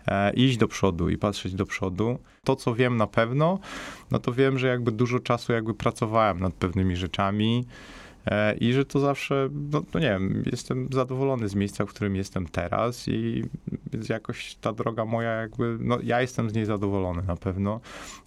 E, 0.09 0.33
iść 0.33 0.57
do 0.57 0.69
przodu 0.69 1.09
i 1.09 1.19
patrzeć 1.19 1.55
do 1.55 1.67
przodu. 1.67 2.19
To, 2.45 2.57
co 2.57 2.75
wiem 2.75 2.97
na 2.97 3.07
pewno, 3.07 3.59
no 4.11 4.19
to 4.19 4.33
wiem, 4.33 4.59
że 4.59 4.69
jakby 4.69 4.93
dużo 4.93 5.21
czasu 5.21 5.53
jakby 5.53 5.75
pracowałem 5.75 6.41
nad 6.41 6.55
pewnymi 6.55 6.97
rzeczami. 6.97 7.65
E, 8.27 8.55
I 8.55 8.73
że 8.73 8.85
to 8.85 9.01
zawsze, 9.01 9.49
no, 9.73 9.83
no 9.95 10.01
nie 10.01 10.09
wiem, 10.09 10.43
jestem 10.53 10.89
zadowolony 10.93 11.49
z 11.49 11.55
miejsca, 11.55 11.87
w 11.87 11.89
którym 11.89 12.17
jestem 12.17 12.47
teraz 12.47 13.09
i 13.09 13.45
więc 13.95 14.09
jakoś 14.09 14.55
ta 14.55 14.73
droga 14.73 15.05
moja 15.05 15.31
jakby, 15.31 15.77
no 15.81 15.99
ja 16.03 16.21
jestem 16.21 16.51
z 16.51 16.55
niej 16.55 16.65
zadowolony 16.65 17.23
na 17.23 17.37
pewno. 17.37 17.81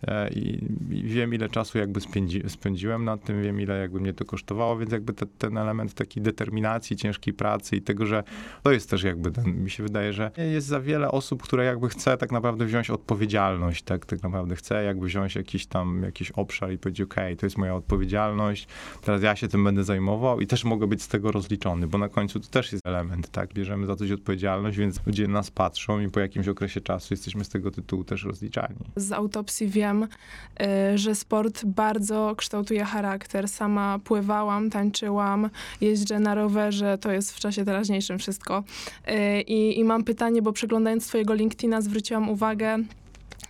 E, 0.08 0.30
i, 0.30 0.66
i 0.90 1.04
wiem 1.04 1.34
ile 1.34 1.50
czasu 1.50 1.78
jakby 1.78 2.02
spędzi, 2.02 2.44
spędziłem 2.48 3.06
nad 3.06 3.24
tym, 3.24 3.44
wiem 3.44 3.62
ile 3.62 3.80
jakby 3.80 4.00
mnie 4.00 4.14
to 4.14 4.26
kosztowało, 4.26 4.78
więc 4.78 4.92
jakby 4.92 5.14
te, 5.14 5.26
ten 5.26 5.58
element 5.58 5.94
takiej 5.94 6.24
determinacji, 6.24 6.96
ciężkiej 6.96 7.34
pracy 7.34 7.76
i 7.76 7.82
tego, 7.82 8.06
że 8.06 8.24
to 8.64 8.72
jest 8.72 8.90
też 8.90 9.04
jakby 9.04 9.32
ten, 9.32 9.64
mi 9.64 9.70
się 9.70 9.84
wydaje, 9.84 10.14
że 10.14 10.32
jest 10.38 10.68
za 10.68 10.80
wiele 10.80 11.12
osób, 11.12 11.44
które 11.44 11.66
jakby 11.66 11.90
chce 11.90 12.18
tak 12.18 12.32
naprawdę 12.32 12.66
wziąć 12.66 12.90
odpowiedzialność, 12.90 13.84
tak, 13.84 14.06
tak 14.06 14.24
naprawdę 14.24 14.56
chce 14.56 14.84
jakby 14.84 15.06
wziąć 15.06 15.36
jakiś 15.36 15.66
tam, 15.66 16.04
jakiś 16.04 16.32
obszar 16.32 16.72
i 16.72 16.78
powiedzieć, 16.78 17.02
okej, 17.02 17.26
okay, 17.26 17.36
to 17.36 17.46
jest 17.46 17.58
moja 17.58 17.76
odpowiedzialność, 17.76 18.68
teraz 19.02 19.24
ja 19.24 19.36
się 19.36 19.48
tym 19.48 19.64
będę 19.64 19.84
zajmował 19.88 20.42
i 20.42 20.48
też 20.48 20.64
mogę 20.64 20.88
być 20.88 21.04
z 21.04 21.08
tego 21.08 21.32
rozliczony, 21.32 21.88
bo 21.88 21.98
na 21.98 22.10
końcu 22.10 22.40
to 22.40 22.48
też 22.48 22.72
jest 22.72 22.88
element, 22.88 23.30
tak? 23.32 23.54
Bierzemy 23.54 23.88
za 23.88 23.96
coś 23.96 24.12
odpowiedzialność, 24.12 24.78
więc 24.78 25.00
ludzie 25.06 25.28
nas 25.28 25.52
patrzą 25.52 26.00
i 26.00 26.10
po 26.10 26.20
jakimś 26.20 26.48
okresie 26.48 26.82
czasu 26.82 27.14
jesteśmy 27.14 27.44
z 27.44 27.50
tego 27.50 27.72
tytułu 27.72 28.04
też 28.04 28.24
rozliczani. 28.24 28.76
Z 28.96 29.12
autopsji 29.12 29.68
wiem, 29.68 30.04
y, 30.04 30.98
że 30.98 31.16
sport 31.16 31.66
bardzo 31.66 32.34
kształtuje 32.38 32.84
charakter. 32.84 33.48
Sama 33.48 34.00
pływałam, 34.04 34.70
tańczyłam, 34.70 35.50
jeżdżę 35.82 36.20
na 36.20 36.36
rowerze, 36.36 36.98
to 36.98 37.12
jest 37.12 37.36
w 37.36 37.40
czasie 37.40 37.66
teraźniejszym 37.66 38.20
wszystko. 38.20 38.64
Y, 39.08 39.42
I, 39.42 39.80
i 39.80 39.84
mam 39.84 40.04
pytanie, 40.04 40.42
bo 40.42 40.54
przeglądając 40.54 41.08
twojego 41.08 41.34
LinkedIna 41.34 41.82
zwróciłam 41.82 42.30
uwagę 42.30 42.78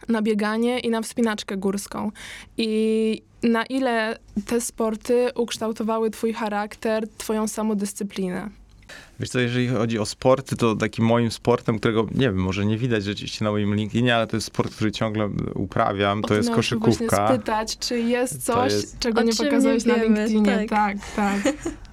na 0.08 0.22
bieganie 0.22 0.80
i 0.80 0.90
na 0.90 1.02
wspinaczkę 1.02 1.58
górską. 1.58 2.12
I 2.58 3.22
na 3.44 3.66
ile 3.66 4.18
te 4.46 4.62
sporty 4.62 5.30
ukształtowały 5.36 6.12
twój 6.12 6.34
charakter, 6.34 7.08
twoją 7.18 7.48
samodyscyplinę? 7.48 8.50
Wiesz 9.20 9.30
co, 9.30 9.40
jeżeli 9.40 9.68
chodzi 9.68 10.00
o 10.00 10.06
sporty, 10.06 10.56
to 10.56 10.76
takim 10.76 11.06
moim 11.06 11.32
sportem, 11.32 11.80
którego, 11.80 12.08
nie 12.16 12.26
wiem, 12.26 12.38
może 12.38 12.66
nie 12.66 12.78
widać 12.78 13.04
rzeczywiście 13.04 13.46
na 13.46 13.52
moim 13.52 13.76
LinkedInie, 13.76 14.16
ale 14.16 14.28
to 14.28 14.38
jest 14.38 14.48
sport, 14.48 14.76
który 14.76 14.92
ciągle 14.92 15.30
uprawiam, 15.56 16.22
to 16.22 16.34
jest 16.34 16.52
koszykówka. 16.52 17.06
Właśnie 17.06 17.28
spytać, 17.28 17.78
czy 17.78 18.00
jest 18.00 18.46
coś, 18.46 18.74
jest... 18.74 19.00
czego 19.00 19.22
nie 19.22 19.36
pokazałeś 19.36 19.86
nie 19.86 19.94
na 19.94 20.04
LinkedInie. 20.04 20.66
Tak, 20.68 21.00
tak. 21.16 21.44
tak. 21.44 21.56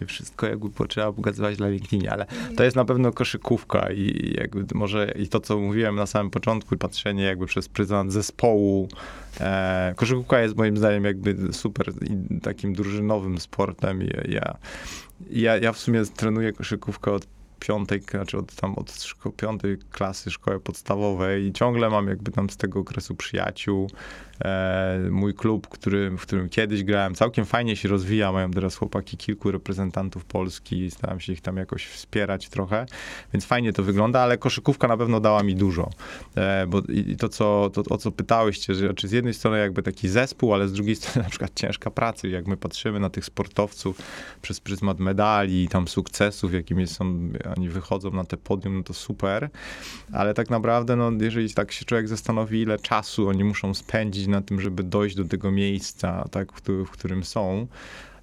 nie 0.00 0.06
wszystko 0.06 0.46
jakby 0.46 0.70
potrzeba 0.70 1.12
pokazywać 1.12 1.58
na 1.58 1.68
LinkedInie, 1.68 2.12
ale 2.12 2.26
to 2.56 2.64
jest 2.64 2.76
na 2.76 2.84
pewno 2.84 3.12
koszykówka 3.12 3.92
i 3.92 4.34
jakby 4.38 4.74
może 4.74 5.12
i 5.18 5.28
to, 5.28 5.40
co 5.40 5.58
mówiłem 5.58 5.96
na 5.96 6.06
samym 6.06 6.30
początku, 6.30 6.76
patrzenie 6.76 7.24
jakby 7.24 7.46
przez 7.46 7.68
pryzmat 7.68 8.12
zespołu. 8.12 8.88
E, 9.40 9.94
koszykówka 9.96 10.40
jest 10.40 10.56
moim 10.56 10.76
zdaniem 10.76 11.04
jakby 11.04 11.52
super 11.52 11.92
takim 12.42 12.74
drużynowym 12.74 13.40
sportem. 13.40 14.02
Ja, 14.28 14.56
ja, 15.30 15.56
ja 15.56 15.72
w 15.72 15.78
sumie 15.78 16.02
trenuję 16.16 16.52
koszykówkę 16.52 17.12
od 17.12 17.37
piątej, 17.58 18.02
znaczy 18.10 18.38
od 18.38 18.54
tam 18.54 18.74
od 18.74 18.90
szko- 18.90 19.32
piątej 19.36 19.78
klasy 19.90 20.30
szkoły 20.30 20.60
podstawowej 20.60 21.46
i 21.46 21.52
ciągle 21.52 21.90
mam 21.90 22.08
jakby 22.08 22.30
tam 22.30 22.50
z 22.50 22.56
tego 22.56 22.80
okresu 22.80 23.14
przyjaciół. 23.14 23.88
E, 24.44 24.98
mój 25.10 25.34
klub, 25.34 25.68
który, 25.68 26.10
w 26.10 26.20
którym 26.20 26.48
kiedyś 26.48 26.84
grałem, 26.84 27.14
całkiem 27.14 27.44
fajnie 27.44 27.76
się 27.76 27.88
rozwija. 27.88 28.32
Mają 28.32 28.50
teraz 28.50 28.76
chłopaki 28.76 29.16
kilku 29.16 29.50
reprezentantów 29.50 30.24
Polski 30.24 30.78
i 30.84 30.90
staram 30.90 31.20
się 31.20 31.32
ich 31.32 31.40
tam 31.40 31.56
jakoś 31.56 31.86
wspierać 31.86 32.48
trochę, 32.48 32.86
więc 33.32 33.44
fajnie 33.44 33.72
to 33.72 33.82
wygląda, 33.82 34.20
ale 34.20 34.38
koszykówka 34.38 34.88
na 34.88 34.96
pewno 34.96 35.20
dała 35.20 35.42
mi 35.42 35.54
dużo. 35.54 35.90
E, 36.36 36.66
bo 36.66 36.80
i 36.88 37.16
to, 37.16 37.28
co, 37.28 37.70
to, 37.72 37.82
o 37.90 37.98
co 37.98 38.12
pytałyście, 38.12 38.74
że 38.74 38.86
znaczy 38.86 39.08
z 39.08 39.12
jednej 39.12 39.34
strony 39.34 39.58
jakby 39.58 39.82
taki 39.82 40.08
zespół, 40.08 40.54
ale 40.54 40.68
z 40.68 40.72
drugiej 40.72 40.96
strony 41.00 41.22
na 41.22 41.30
przykład 41.30 41.50
ciężka 41.54 41.90
praca. 41.90 42.28
Jak 42.28 42.46
my 42.46 42.56
patrzymy 42.56 43.00
na 43.00 43.10
tych 43.10 43.24
sportowców 43.24 43.98
przez 44.42 44.60
pryzmat 44.60 44.98
medali 44.98 45.64
i 45.64 45.68
tam 45.68 45.88
sukcesów, 45.88 46.52
jakimi 46.52 46.86
są, 46.86 47.30
oni 47.56 47.68
wychodzą 47.68 48.10
na 48.10 48.24
te 48.24 48.36
podium, 48.36 48.76
no 48.76 48.82
to 48.82 48.94
super, 48.94 49.50
ale 50.12 50.34
tak 50.34 50.50
naprawdę, 50.50 50.96
no, 50.96 51.10
jeżeli 51.20 51.54
tak 51.54 51.72
się 51.72 51.84
człowiek 51.84 52.08
zastanowi, 52.08 52.62
ile 52.62 52.78
czasu 52.78 53.28
oni 53.28 53.44
muszą 53.44 53.74
spędzić 53.74 54.26
na 54.26 54.42
tym, 54.42 54.60
żeby 54.60 54.82
dojść 54.82 55.16
do 55.16 55.24
tego 55.24 55.50
miejsca, 55.50 56.28
tak, 56.30 56.52
w, 56.52 56.90
którym 56.90 57.24
są, 57.24 57.66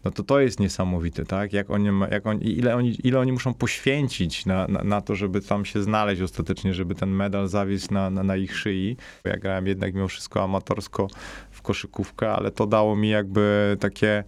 no 0.05 0.12
to 0.12 0.24
to 0.24 0.39
jest 0.39 0.60
niesamowite, 0.60 1.25
tak? 1.25 1.53
Jak 1.53 1.70
oni, 1.70 1.89
jak 2.12 2.27
oni, 2.27 2.58
ile, 2.58 2.75
oni, 2.75 2.98
ile 3.03 3.20
oni 3.20 3.32
muszą 3.32 3.53
poświęcić 3.53 4.46
na, 4.46 4.67
na, 4.67 4.84
na, 4.84 5.01
to, 5.01 5.15
żeby 5.15 5.41
tam 5.41 5.65
się 5.65 5.84
znaleźć 5.84 6.22
ostatecznie, 6.22 6.74
żeby 6.74 6.96
ten 6.96 7.10
medal 7.10 7.48
zawisł 7.48 7.94
na, 7.94 8.10
na, 8.10 8.24
na 8.24 8.36
ich 8.36 8.58
szyi. 8.58 8.98
Ja 9.24 9.38
grałem 9.38 9.67
jednak 9.67 9.94
mimo 9.94 10.08
wszystko 10.08 10.44
amatorsko 10.44 11.08
w 11.51 11.62
koszykówkę, 11.62 12.32
ale 12.32 12.51
to 12.51 12.67
dało 12.67 12.96
mi 12.96 13.10
jakby 13.10 13.77
takie 13.79 14.24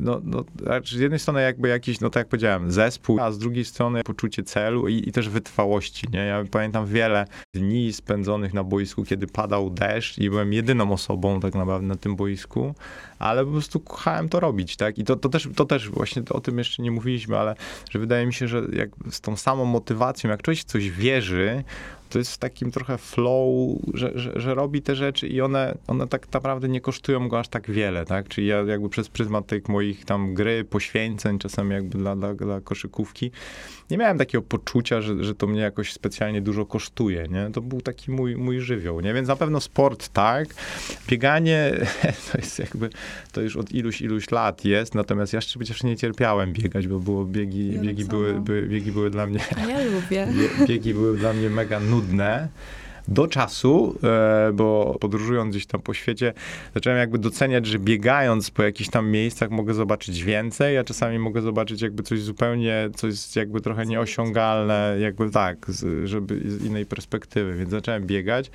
no, 0.00 0.20
no, 0.24 0.44
z 0.84 0.92
jednej 0.92 1.18
strony 1.18 1.42
jakby 1.42 1.68
jakiś, 1.68 2.00
no 2.00 2.10
tak 2.10 2.20
jak 2.20 2.28
powiedziałem, 2.28 2.72
zespół, 2.72 3.20
a 3.20 3.32
z 3.32 3.38
drugiej 3.38 3.64
strony 3.64 4.02
poczucie 4.04 4.42
celu 4.42 4.88
i, 4.88 5.08
i, 5.08 5.12
też 5.12 5.28
wytrwałości, 5.28 6.06
nie? 6.12 6.18
Ja 6.18 6.44
pamiętam 6.50 6.86
wiele 6.86 7.26
dni 7.54 7.92
spędzonych 7.92 8.54
na 8.54 8.64
boisku, 8.64 9.04
kiedy 9.04 9.26
padał 9.26 9.70
deszcz 9.70 10.18
i 10.18 10.30
byłem 10.30 10.52
jedyną 10.52 10.92
osobą 10.92 11.40
tak 11.40 11.54
naprawdę 11.54 11.86
na 11.86 11.96
tym 11.96 12.16
boisku, 12.16 12.74
ale 13.20 13.44
po 13.44 13.50
prostu 13.50 13.80
kochałem 13.80 14.28
to 14.28 14.40
robić, 14.40 14.76
tak? 14.76 14.98
I 14.98 15.04
to, 15.04 15.16
to, 15.16 15.28
też, 15.28 15.48
to 15.56 15.64
też 15.64 15.88
właśnie 15.88 16.22
o 16.30 16.40
tym 16.40 16.58
jeszcze 16.58 16.82
nie 16.82 16.90
mówiliśmy, 16.90 17.38
ale 17.38 17.54
że 17.90 17.98
wydaje 17.98 18.26
mi 18.26 18.34
się, 18.34 18.48
że 18.48 18.62
jak 18.72 18.90
z 19.10 19.20
tą 19.20 19.36
samą 19.36 19.64
motywacją, 19.64 20.30
jak 20.30 20.38
ktoś 20.38 20.64
coś 20.64 20.90
wierzy, 20.90 21.64
to 22.10 22.18
jest 22.18 22.34
w 22.34 22.38
takim 22.38 22.70
trochę 22.70 22.98
flow, 22.98 23.78
że, 23.94 24.12
że, 24.14 24.32
że, 24.36 24.54
robi 24.54 24.82
te 24.82 24.96
rzeczy 24.96 25.28
i 25.28 25.40
one, 25.40 25.78
one 25.86 26.08
tak 26.08 26.32
naprawdę 26.32 26.68
nie 26.68 26.80
kosztują 26.80 27.28
go 27.28 27.38
aż 27.38 27.48
tak 27.48 27.70
wiele, 27.70 28.04
tak? 28.04 28.28
Czyli 28.28 28.46
ja 28.46 28.62
jakby 28.62 28.88
przez 28.88 29.08
pryzmat 29.08 29.46
tych 29.46 29.68
moich 29.68 30.04
tam 30.04 30.34
gry, 30.34 30.64
poświęceń, 30.64 31.38
czasem 31.38 31.70
jakby 31.70 31.98
dla, 31.98 32.16
dla, 32.16 32.34
dla 32.34 32.60
koszykówki, 32.60 33.30
nie 33.90 33.98
miałem 33.98 34.18
takiego 34.18 34.42
poczucia, 34.42 35.00
że, 35.00 35.24
że 35.24 35.34
to 35.34 35.46
mnie 35.46 35.60
jakoś 35.60 35.92
specjalnie 35.92 36.40
dużo 36.42 36.66
kosztuje, 36.66 37.28
nie? 37.30 37.50
To 37.52 37.60
był 37.60 37.80
taki 37.80 38.10
mój, 38.10 38.36
mój 38.36 38.60
żywioł, 38.60 39.00
nie? 39.00 39.14
Więc 39.14 39.28
na 39.28 39.36
pewno 39.36 39.60
sport 39.60 40.08
tak, 40.08 40.48
bieganie 41.08 41.72
to 42.32 42.38
jest 42.38 42.58
jakby, 42.58 42.90
to 43.32 43.40
już 43.40 43.56
od 43.56 43.72
iluś, 43.72 44.00
iluś 44.00 44.30
lat 44.30 44.64
jest, 44.64 44.94
natomiast 44.94 45.32
ja 45.32 45.40
przecież 45.40 45.82
nie 45.82 45.96
cierpiałem 45.96 46.52
biegać, 46.52 46.88
bo 46.88 46.98
było 46.98 47.24
biegi, 47.24 47.78
biegi, 47.78 48.04
były, 48.04 48.40
by, 48.40 48.62
biegi 48.62 48.92
były 48.92 49.10
dla 49.10 49.26
mnie... 49.26 49.40
A 49.56 49.66
ja 49.66 49.78
lubię. 49.84 50.28
Biegi 50.68 50.94
były 50.94 51.18
dla 51.18 51.32
mnie 51.32 51.50
mega 51.50 51.80
nudne 51.80 52.48
do 53.10 53.26
czasu, 53.26 53.98
e, 54.02 54.52
bo 54.52 54.96
podróżując 55.00 55.50
gdzieś 55.50 55.66
tam 55.66 55.82
po 55.82 55.94
świecie, 55.94 56.32
zacząłem 56.74 56.98
jakby 56.98 57.18
doceniać, 57.18 57.66
że 57.66 57.78
biegając 57.78 58.50
po 58.50 58.62
jakichś 58.62 58.90
tam 58.90 59.10
miejscach 59.10 59.50
mogę 59.50 59.74
zobaczyć 59.74 60.24
więcej, 60.24 60.78
a 60.78 60.84
czasami 60.84 61.18
mogę 61.18 61.42
zobaczyć 61.42 61.82
jakby 61.82 62.02
coś 62.02 62.20
zupełnie, 62.22 62.90
coś 62.96 63.36
jakby 63.36 63.60
trochę 63.60 63.86
nieosiągalne, 63.86 64.96
jakby 65.00 65.30
tak, 65.30 65.66
żeby 66.04 66.40
z 66.50 66.64
innej 66.64 66.86
perspektywy, 66.86 67.54
więc 67.54 67.70
zacząłem 67.70 68.06
biegać. 68.06 68.50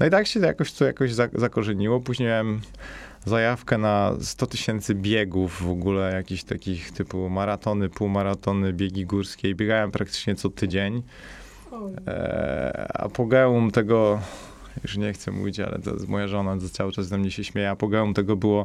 No 0.00 0.06
i 0.06 0.10
tak 0.10 0.26
się 0.26 0.40
jakoś 0.40 0.72
to 0.72 0.84
jakoś 0.84 1.10
zakorzeniło. 1.34 2.00
Później 2.00 2.28
miałem 2.28 2.60
zajawkę 3.24 3.78
na 3.78 4.12
100 4.20 4.46
tysięcy 4.46 4.94
biegów 4.94 5.62
w 5.62 5.70
ogóle, 5.70 6.12
jakichś 6.12 6.42
takich 6.42 6.92
typu 6.92 7.28
maratony, 7.30 7.88
półmaratony, 7.88 8.72
biegi 8.72 9.06
górskie. 9.06 9.54
Biegałem 9.54 9.90
praktycznie 9.90 10.34
co 10.34 10.50
tydzień. 10.50 11.02
E, 12.06 12.88
apogeum 12.94 13.70
tego, 13.70 14.20
już 14.82 14.96
nie 14.96 15.12
chcę 15.12 15.30
mówić, 15.30 15.60
ale 15.60 15.78
to 15.78 15.92
jest 15.92 16.08
moja 16.08 16.28
żona 16.28 16.56
cały 16.72 16.92
czas 16.92 17.06
ze 17.06 17.18
mnie 17.18 17.30
się 17.30 17.44
śmieje. 17.44 17.70
Apogeum 17.70 18.14
tego 18.14 18.36
było 18.36 18.64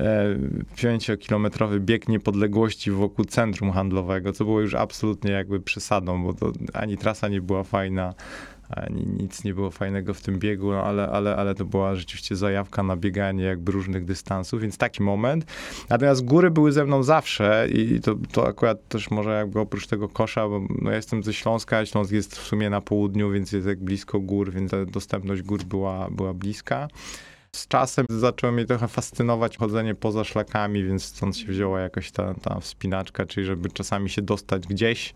e, 0.00 0.36
5-kilometrowy 0.76 1.80
bieg 1.80 2.08
niepodległości 2.08 2.90
wokół 2.90 3.24
centrum 3.24 3.70
handlowego, 3.70 4.32
co 4.32 4.44
było 4.44 4.60
już 4.60 4.74
absolutnie 4.74 5.30
jakby 5.30 5.60
przesadą, 5.60 6.24
bo 6.24 6.34
to 6.34 6.52
ani 6.72 6.96
trasa 6.96 7.28
nie 7.28 7.40
była 7.40 7.64
fajna, 7.64 8.14
nic 9.18 9.44
nie 9.44 9.54
było 9.54 9.70
fajnego 9.70 10.14
w 10.14 10.20
tym 10.20 10.38
biegu, 10.38 10.72
no 10.72 10.84
ale, 10.84 11.08
ale, 11.08 11.36
ale 11.36 11.54
to 11.54 11.64
była 11.64 11.94
rzeczywiście 11.94 12.36
zajawka 12.36 12.82
na 12.82 12.96
bieganie 12.96 13.44
jakby 13.44 13.72
różnych 13.72 14.04
dystansów, 14.04 14.60
więc 14.60 14.78
taki 14.78 15.02
moment. 15.02 15.44
Natomiast 15.88 16.24
góry 16.24 16.50
były 16.50 16.72
ze 16.72 16.84
mną 16.84 17.02
zawsze 17.02 17.68
i 17.70 18.00
to, 18.00 18.14
to 18.32 18.46
akurat 18.46 18.88
też 18.88 19.10
może 19.10 19.30
jakby 19.30 19.60
oprócz 19.60 19.86
tego 19.86 20.08
kosza, 20.08 20.48
bo 20.48 20.60
no 20.82 20.90
jestem 20.90 21.22
ze 21.22 21.32
Śląska, 21.32 21.86
Śląsk 21.86 22.12
jest 22.12 22.36
w 22.36 22.46
sumie 22.46 22.70
na 22.70 22.80
południu, 22.80 23.30
więc 23.30 23.52
jest 23.52 23.66
jak 23.66 23.80
blisko 23.80 24.20
gór, 24.20 24.52
więc 24.52 24.70
dostępność 24.86 25.42
gór 25.42 25.64
była, 25.64 26.10
była 26.10 26.34
bliska. 26.34 26.88
Z 27.56 27.68
czasem 27.68 28.06
zaczęło 28.10 28.52
mnie 28.52 28.64
trochę 28.64 28.88
fascynować 28.88 29.56
chodzenie 29.56 29.94
poza 29.94 30.24
szlakami, 30.24 30.84
więc 30.84 31.04
stąd 31.04 31.36
się 31.36 31.46
wzięła 31.46 31.80
jakoś 31.80 32.10
ta, 32.10 32.34
ta 32.34 32.60
wspinaczka, 32.60 33.26
czyli 33.26 33.46
żeby 33.46 33.70
czasami 33.70 34.10
się 34.10 34.22
dostać 34.22 34.66
gdzieś, 34.66 35.14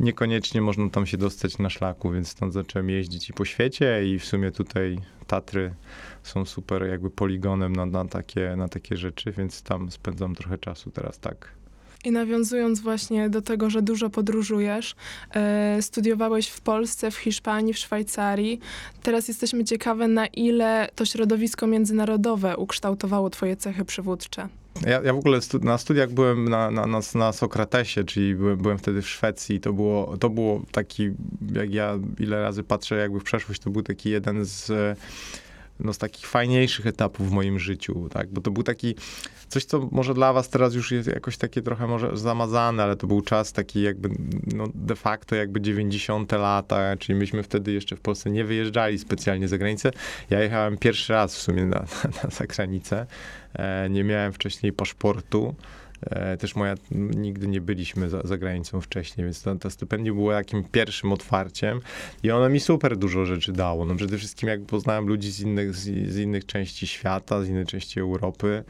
niekoniecznie 0.00 0.60
można 0.60 0.90
tam 0.90 1.06
się 1.06 1.16
dostać 1.16 1.58
na 1.58 1.70
szlaku, 1.70 2.10
więc 2.10 2.28
stąd 2.28 2.52
zacząłem 2.52 2.90
jeździć 2.90 3.30
i 3.30 3.32
po 3.32 3.44
świecie 3.44 4.06
i 4.06 4.18
w 4.18 4.24
sumie 4.24 4.50
tutaj 4.50 4.98
Tatry 5.26 5.74
są 6.22 6.44
super 6.44 6.86
jakby 6.86 7.10
poligonem 7.10 7.76
na, 7.76 7.86
na, 7.86 8.04
takie, 8.04 8.56
na 8.56 8.68
takie 8.68 8.96
rzeczy, 8.96 9.32
więc 9.32 9.62
tam 9.62 9.90
spędzam 9.90 10.34
trochę 10.34 10.58
czasu 10.58 10.90
teraz 10.90 11.18
tak 11.18 11.61
i 12.04 12.10
nawiązując 12.10 12.80
właśnie 12.80 13.30
do 13.30 13.42
tego, 13.42 13.70
że 13.70 13.82
dużo 13.82 14.10
podróżujesz, 14.10 14.94
e, 15.34 15.82
studiowałeś 15.82 16.48
w 16.48 16.60
Polsce, 16.60 17.10
w 17.10 17.16
Hiszpanii, 17.16 17.74
w 17.74 17.78
Szwajcarii. 17.78 18.60
Teraz 19.02 19.28
jesteśmy 19.28 19.64
ciekawe, 19.64 20.08
na 20.08 20.26
ile 20.26 20.88
to 20.94 21.04
środowisko 21.04 21.66
międzynarodowe 21.66 22.56
ukształtowało 22.56 23.30
twoje 23.30 23.56
cechy 23.56 23.84
przywódcze. 23.84 24.48
Ja, 24.86 25.02
ja 25.02 25.12
w 25.12 25.18
ogóle 25.18 25.42
stu, 25.42 25.58
na 25.58 25.78
studiach 25.78 26.10
byłem 26.10 26.48
na, 26.48 26.70
na, 26.70 26.86
na, 26.86 27.00
na 27.14 27.32
Sokratesie, 27.32 28.04
czyli 28.04 28.34
byłem, 28.34 28.58
byłem 28.58 28.78
wtedy 28.78 29.02
w 29.02 29.08
Szwecji. 29.08 29.60
To 29.60 29.72
było, 29.72 30.16
to 30.16 30.30
było 30.30 30.62
taki, 30.72 31.10
jak 31.54 31.74
ja 31.74 31.98
ile 32.18 32.42
razy 32.42 32.62
patrzę 32.62 32.96
jakby 32.96 33.20
w 33.20 33.24
przeszłość, 33.24 33.60
to 33.60 33.70
był 33.70 33.82
taki 33.82 34.10
jeden 34.10 34.44
z 34.44 34.72
no, 35.80 35.92
z 35.92 35.98
takich 35.98 36.26
fajniejszych 36.26 36.86
etapów 36.86 37.28
w 37.28 37.32
moim 37.32 37.58
życiu, 37.58 38.08
tak? 38.08 38.28
Bo 38.30 38.40
to 38.40 38.50
był 38.50 38.62
taki, 38.62 38.94
coś, 39.48 39.64
co 39.64 39.88
może 39.92 40.14
dla 40.14 40.32
was 40.32 40.48
teraz 40.48 40.74
już 40.74 40.90
jest 40.90 41.08
jakoś 41.08 41.36
takie 41.36 41.62
trochę 41.62 41.86
może 41.86 42.16
zamazane, 42.16 42.82
ale 42.82 42.96
to 42.96 43.06
był 43.06 43.20
czas 43.20 43.52
taki 43.52 43.82
jakby, 43.82 44.08
no 44.54 44.64
de 44.74 44.96
facto 44.96 45.36
jakby 45.36 45.60
90 45.60 46.32
lata, 46.32 46.96
czyli 46.96 47.18
myśmy 47.18 47.42
wtedy 47.42 47.72
jeszcze 47.72 47.96
w 47.96 48.00
Polsce 48.00 48.30
nie 48.30 48.44
wyjeżdżali 48.44 48.98
specjalnie 48.98 49.48
za 49.48 49.58
granicę. 49.58 49.90
Ja 50.30 50.40
jechałem 50.40 50.78
pierwszy 50.78 51.12
raz 51.12 51.36
w 51.36 51.42
sumie 51.42 51.64
na, 51.64 51.78
na, 52.04 52.10
na 52.24 52.30
zagranicę. 52.30 53.06
E, 53.54 53.90
nie 53.90 54.04
miałem 54.04 54.32
wcześniej 54.32 54.72
paszportu. 54.72 55.54
E, 56.10 56.36
też 56.36 56.56
moja, 56.56 56.74
nigdy 57.16 57.48
nie 57.48 57.60
byliśmy 57.60 58.08
za, 58.08 58.20
za 58.24 58.38
granicą 58.38 58.80
wcześniej, 58.80 59.24
więc 59.24 59.42
to, 59.42 59.56
to 59.56 59.70
stypendium 59.70 60.16
było 60.16 60.32
takim 60.32 60.64
pierwszym 60.64 61.12
otwarciem 61.12 61.80
i 62.22 62.30
ono 62.30 62.48
mi 62.48 62.60
super 62.60 62.96
dużo 62.96 63.26
rzeczy 63.26 63.52
dało. 63.52 63.84
No 63.84 63.94
przede 63.94 64.18
wszystkim 64.18 64.48
jak 64.48 64.62
poznałem 64.62 65.06
ludzi 65.06 65.30
z 65.30 65.40
innych, 65.40 65.76
z, 65.76 66.12
z 66.12 66.18
innych 66.18 66.46
części 66.46 66.86
świata, 66.86 67.42
z 67.42 67.48
innej 67.48 67.66
części 67.66 68.00
Europy. 68.00 68.64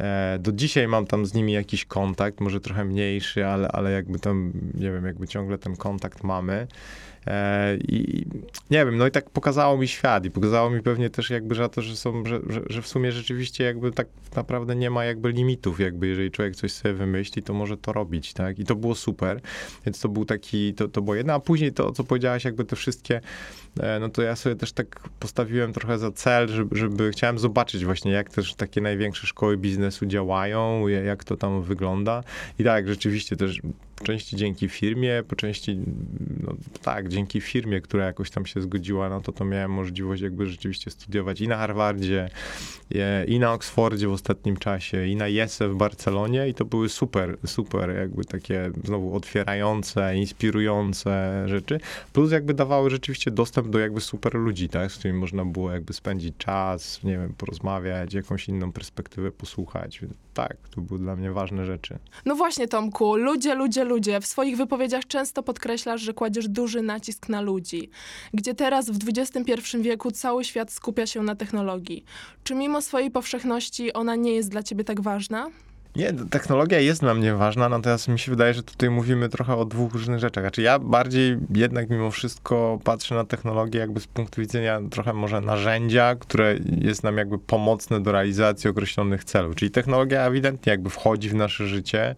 E, 0.00 0.38
do 0.40 0.52
dzisiaj 0.52 0.88
mam 0.88 1.06
tam 1.06 1.26
z 1.26 1.34
nimi 1.34 1.52
jakiś 1.52 1.84
kontakt, 1.84 2.40
może 2.40 2.60
trochę 2.60 2.84
mniejszy, 2.84 3.46
ale, 3.46 3.68
ale 3.68 3.92
jakby 3.92 4.18
tam, 4.18 4.52
nie 4.74 4.92
wiem, 4.92 5.04
jakby 5.04 5.28
ciągle 5.28 5.58
ten 5.58 5.76
kontakt 5.76 6.24
mamy. 6.24 6.66
E, 7.28 7.76
I 7.76 8.26
nie 8.70 8.84
wiem, 8.84 8.96
no 8.96 9.06
i 9.06 9.10
tak 9.10 9.30
pokazało 9.30 9.78
mi 9.78 9.88
świat 9.88 10.24
i 10.24 10.30
pokazało 10.30 10.70
mi 10.70 10.82
pewnie 10.82 11.10
też 11.10 11.30
jakby, 11.30 11.54
że 11.54 11.68
to, 11.68 11.82
że 11.82 11.96
są, 11.96 12.24
że, 12.26 12.40
że, 12.48 12.60
że, 12.66 12.82
w 12.82 12.88
sumie 12.88 13.12
rzeczywiście 13.12 13.64
jakby 13.64 13.92
tak 13.92 14.06
naprawdę 14.36 14.76
nie 14.76 14.90
ma 14.90 15.04
jakby 15.04 15.32
limitów, 15.32 15.80
jakby 15.80 16.06
jeżeli 16.06 16.30
człowiek 16.30 16.56
coś 16.56 16.72
sobie 16.72 16.94
wymyśli, 16.94 17.42
to 17.42 17.54
może 17.54 17.76
to 17.76 17.92
robić, 17.92 18.32
tak? 18.32 18.58
I 18.58 18.64
to 18.64 18.74
było 18.74 18.94
super, 18.94 19.40
więc 19.86 20.00
to 20.00 20.08
był 20.08 20.24
taki, 20.24 20.74
to, 20.74 20.88
to 20.88 21.02
było 21.02 21.14
jedno, 21.14 21.32
a 21.32 21.40
później 21.40 21.72
to, 21.72 21.92
co 21.92 22.04
powiedziałaś, 22.04 22.44
jakby 22.44 22.64
te 22.64 22.76
wszystkie, 22.76 23.20
e, 23.80 23.98
no 24.00 24.08
to 24.08 24.22
ja 24.22 24.36
sobie 24.36 24.56
też 24.56 24.72
tak 24.72 25.08
postawiłem 25.18 25.72
trochę 25.72 25.98
za 25.98 26.12
cel, 26.12 26.48
żeby, 26.48 26.78
żeby 26.78 27.10
chciałem 27.10 27.38
zobaczyć 27.38 27.84
właśnie, 27.84 28.12
jak 28.12 28.30
też 28.30 28.54
takie 28.54 28.80
największe 28.80 29.26
szkoły 29.26 29.56
biznesu 29.56 29.87
działają, 30.06 30.88
jak 30.88 31.24
to 31.24 31.36
tam 31.36 31.62
wygląda. 31.62 32.22
I 32.58 32.64
tak, 32.64 32.88
rzeczywiście 32.88 33.36
też 33.36 33.60
po 33.98 34.04
części 34.04 34.36
dzięki 34.36 34.68
firmie, 34.68 35.22
po 35.28 35.36
części, 35.36 35.80
no 36.40 36.54
tak, 36.82 37.08
dzięki 37.08 37.40
firmie, 37.40 37.80
która 37.80 38.04
jakoś 38.04 38.30
tam 38.30 38.46
się 38.46 38.60
zgodziła, 38.60 39.08
no 39.08 39.20
to 39.20 39.32
to 39.32 39.44
miałem 39.44 39.70
możliwość 39.70 40.22
jakby 40.22 40.46
rzeczywiście 40.46 40.90
studiować 40.90 41.40
i 41.40 41.48
na 41.48 41.56
Harvardzie, 41.56 42.30
i 43.26 43.38
na 43.38 43.52
Oksfordzie 43.52 44.08
w 44.08 44.12
ostatnim 44.12 44.56
czasie, 44.56 45.06
i 45.06 45.16
na 45.16 45.28
JESE 45.28 45.68
w 45.68 45.76
Barcelonie 45.76 46.48
i 46.48 46.54
to 46.54 46.64
były 46.64 46.88
super, 46.88 47.38
super 47.46 47.90
jakby 47.90 48.24
takie 48.24 48.70
znowu 48.84 49.16
otwierające, 49.16 50.16
inspirujące 50.16 51.44
rzeczy, 51.46 51.80
plus 52.12 52.32
jakby 52.32 52.54
dawały 52.54 52.90
rzeczywiście 52.90 53.30
dostęp 53.30 53.68
do 53.68 53.78
jakby 53.78 54.00
super 54.00 54.34
ludzi, 54.34 54.68
tak, 54.68 54.92
z 54.92 54.96
którymi 54.98 55.20
można 55.20 55.44
było 55.44 55.72
jakby 55.72 55.92
spędzić 55.92 56.34
czas, 56.38 57.04
nie 57.04 57.12
wiem, 57.12 57.32
porozmawiać, 57.38 58.14
jakąś 58.14 58.48
inną 58.48 58.72
perspektywę 58.72 59.32
posłuchać, 59.32 60.00
tak, 60.34 60.56
to 60.74 60.80
były 60.80 61.00
dla 61.00 61.16
mnie 61.16 61.32
ważne 61.32 61.66
rzeczy. 61.66 61.98
No 62.26 62.34
właśnie 62.34 62.68
Tomku, 62.68 63.16
ludzie, 63.16 63.54
ludzie, 63.54 63.84
ludzie. 63.88 64.20
W 64.20 64.26
swoich 64.26 64.56
wypowiedziach 64.56 65.06
często 65.06 65.42
podkreślasz, 65.42 66.00
że 66.00 66.14
kładziesz 66.14 66.48
duży 66.48 66.82
nacisk 66.82 67.28
na 67.28 67.40
ludzi, 67.40 67.90
gdzie 68.34 68.54
teraz 68.54 68.90
w 68.90 68.98
XXI 69.08 69.78
wieku 69.80 70.10
cały 70.10 70.44
świat 70.44 70.72
skupia 70.72 71.06
się 71.06 71.22
na 71.22 71.34
technologii. 71.34 72.04
Czy 72.44 72.54
mimo 72.54 72.82
swojej 72.82 73.10
powszechności 73.10 73.92
ona 73.92 74.16
nie 74.16 74.32
jest 74.32 74.50
dla 74.50 74.62
ciebie 74.62 74.84
tak 74.84 75.00
ważna? 75.00 75.50
Nie, 75.98 76.12
technologia 76.12 76.80
jest 76.80 77.00
dla 77.00 77.14
mnie 77.14 77.34
ważna, 77.34 77.68
natomiast 77.68 78.08
mi 78.08 78.18
się 78.18 78.30
wydaje, 78.32 78.54
że 78.54 78.62
tutaj 78.62 78.90
mówimy 78.90 79.28
trochę 79.28 79.56
o 79.56 79.64
dwóch 79.64 79.92
różnych 79.92 80.18
rzeczach. 80.18 80.44
Znaczy 80.44 80.62
ja 80.62 80.78
bardziej 80.78 81.38
jednak 81.54 81.90
mimo 81.90 82.10
wszystko 82.10 82.78
patrzę 82.84 83.14
na 83.14 83.24
technologię 83.24 83.80
jakby 83.80 84.00
z 84.00 84.06
punktu 84.06 84.40
widzenia 84.40 84.80
trochę 84.90 85.12
może 85.12 85.40
narzędzia, 85.40 86.14
które 86.14 86.56
jest 86.80 87.02
nam 87.02 87.16
jakby 87.16 87.38
pomocne 87.38 88.00
do 88.00 88.12
realizacji 88.12 88.70
określonych 88.70 89.24
celów. 89.24 89.54
Czyli 89.54 89.70
technologia 89.70 90.22
ewidentnie 90.26 90.70
jakby 90.70 90.90
wchodzi 90.90 91.28
w 91.28 91.34
nasze 91.34 91.66
życie, 91.66 92.14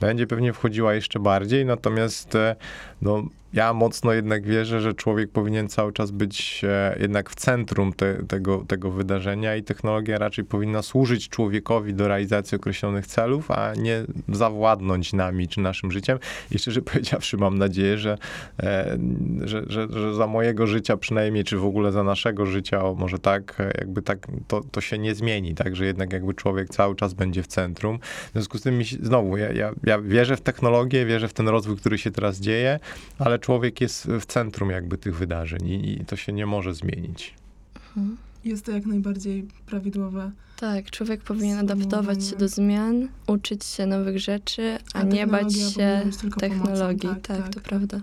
będzie 0.00 0.26
pewnie 0.26 0.52
wchodziła 0.52 0.94
jeszcze 0.94 1.18
bardziej, 1.18 1.66
natomiast 1.66 2.34
e, 2.34 2.56
no, 3.02 3.22
ja 3.52 3.72
mocno 3.72 4.12
jednak 4.12 4.46
wierzę, 4.46 4.80
że 4.80 4.94
człowiek 4.94 5.30
powinien 5.30 5.68
cały 5.68 5.92
czas 5.92 6.10
być 6.10 6.64
e, 6.64 6.96
jednak 7.00 7.30
w 7.30 7.34
centrum 7.34 7.92
te, 7.92 8.14
tego, 8.14 8.64
tego 8.68 8.90
wydarzenia 8.90 9.56
i 9.56 9.62
technologia 9.62 10.18
raczej 10.18 10.44
powinna 10.44 10.82
służyć 10.82 11.28
człowiekowi 11.28 11.94
do 11.94 12.08
realizacji 12.08 12.56
określonych 12.56 13.06
celów, 13.06 13.50
a 13.50 13.74
nie 13.74 14.04
zawładnąć 14.28 15.12
nami 15.12 15.48
czy 15.48 15.60
naszym 15.60 15.92
życiem. 15.92 16.18
I 16.50 16.58
szczerze 16.58 16.82
powiedziawszy, 16.92 17.36
mam 17.36 17.58
nadzieję, 17.58 17.98
że, 17.98 18.18
e, 18.62 18.98
że, 19.44 19.62
że, 19.66 19.88
że 19.90 20.14
za 20.14 20.26
mojego 20.26 20.66
życia 20.66 20.96
przynajmniej, 20.96 21.44
czy 21.44 21.56
w 21.56 21.64
ogóle 21.64 21.92
za 21.92 22.02
naszego 22.02 22.46
życia, 22.46 22.84
o, 22.84 22.94
może 22.94 23.18
tak, 23.18 23.58
jakby 23.78 24.02
tak, 24.02 24.26
to, 24.48 24.60
to 24.70 24.80
się 24.80 24.98
nie 24.98 25.14
zmieni, 25.14 25.54
tak, 25.54 25.76
że 25.76 25.86
jednak 25.86 26.12
jakby 26.12 26.34
człowiek 26.34 26.68
cały 26.68 26.96
czas 26.96 27.14
będzie 27.14 27.42
w 27.42 27.46
centrum. 27.46 27.98
W 28.28 28.32
związku 28.32 28.58
z 28.58 28.62
tym, 28.62 28.80
znowu, 29.02 29.36
ja, 29.36 29.52
ja, 29.52 29.72
ja 29.84 30.00
wierzę 30.00 30.36
w 30.36 30.40
technologię, 30.40 31.06
wierzę 31.06 31.28
w 31.28 31.32
ten 31.32 31.48
rozwój, 31.48 31.76
który 31.76 31.98
się 31.98 32.10
teraz 32.10 32.40
dzieje, 32.40 32.80
ale 33.18 33.37
człowiek 33.38 33.80
jest 33.80 34.06
w 34.06 34.26
centrum 34.26 34.70
jakby 34.70 34.98
tych 34.98 35.16
wydarzeń 35.16 35.68
i, 35.68 36.02
i 36.02 36.04
to 36.04 36.16
się 36.16 36.32
nie 36.32 36.46
może 36.46 36.74
zmienić. 36.74 37.34
Mhm. 37.74 38.16
Jest 38.44 38.64
to 38.64 38.72
jak 38.72 38.86
najbardziej 38.86 39.48
prawidłowe. 39.66 40.30
Tak, 40.60 40.90
człowiek 40.90 41.22
powinien 41.22 41.58
adaptować 41.58 42.24
się 42.24 42.36
do 42.36 42.48
zmian, 42.48 43.08
uczyć 43.26 43.64
się 43.64 43.86
nowych 43.86 44.18
rzeczy, 44.18 44.78
a, 44.94 44.98
a 44.98 45.02
nie 45.02 45.26
bać 45.26 45.52
się 45.54 46.02
technologii. 46.40 47.08
Tak, 47.08 47.20
tak, 47.20 47.36
tak, 47.36 47.54
to 47.54 47.60
prawda. 47.60 48.00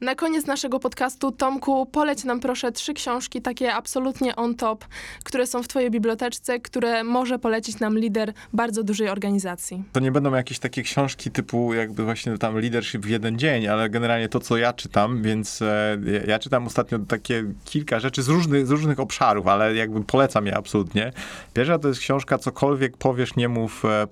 Na 0.00 0.14
koniec 0.14 0.46
naszego 0.46 0.80
podcastu, 0.80 1.32
Tomku, 1.32 1.86
poleć 1.86 2.24
nam 2.24 2.40
proszę 2.40 2.72
trzy 2.72 2.94
książki, 2.94 3.42
takie 3.42 3.74
absolutnie 3.74 4.36
on 4.36 4.54
top, 4.54 4.84
które 5.24 5.46
są 5.46 5.62
w 5.62 5.68
twojej 5.68 5.90
biblioteczce, 5.90 6.60
które 6.60 7.04
może 7.04 7.38
polecić 7.38 7.80
nam 7.80 7.98
lider 7.98 8.32
bardzo 8.52 8.82
dużej 8.82 9.08
organizacji. 9.08 9.84
To 9.92 10.00
nie 10.00 10.12
będą 10.12 10.34
jakieś 10.34 10.58
takie 10.58 10.82
książki 10.82 11.30
typu 11.30 11.74
jakby 11.74 12.04
właśnie 12.04 12.38
tam 12.38 12.58
leadership 12.58 13.02
w 13.02 13.08
jeden 13.08 13.38
dzień, 13.38 13.68
ale 13.68 13.90
generalnie 13.90 14.28
to, 14.28 14.40
co 14.40 14.56
ja 14.56 14.72
czytam, 14.72 15.22
więc 15.22 15.62
e, 15.62 15.98
ja 16.26 16.38
czytam 16.38 16.66
ostatnio 16.66 16.98
takie 16.98 17.44
kilka 17.64 18.00
rzeczy 18.00 18.22
z 18.22 18.28
różnych, 18.28 18.66
z 18.66 18.70
różnych 18.70 19.00
obszarów, 19.00 19.46
ale 19.46 19.74
jakby 19.74 20.04
polecam 20.04 20.46
je 20.46 20.56
absolutnie. 20.56 21.12
Pierwsza 21.54 21.78
to 21.78 21.88
jest 21.90 22.00
książka 22.00 22.38
Cokolwiek 22.38 22.96
powiesz, 22.96 23.36
nie 23.36 23.48
mów, 23.48 23.84
e, 23.84 24.06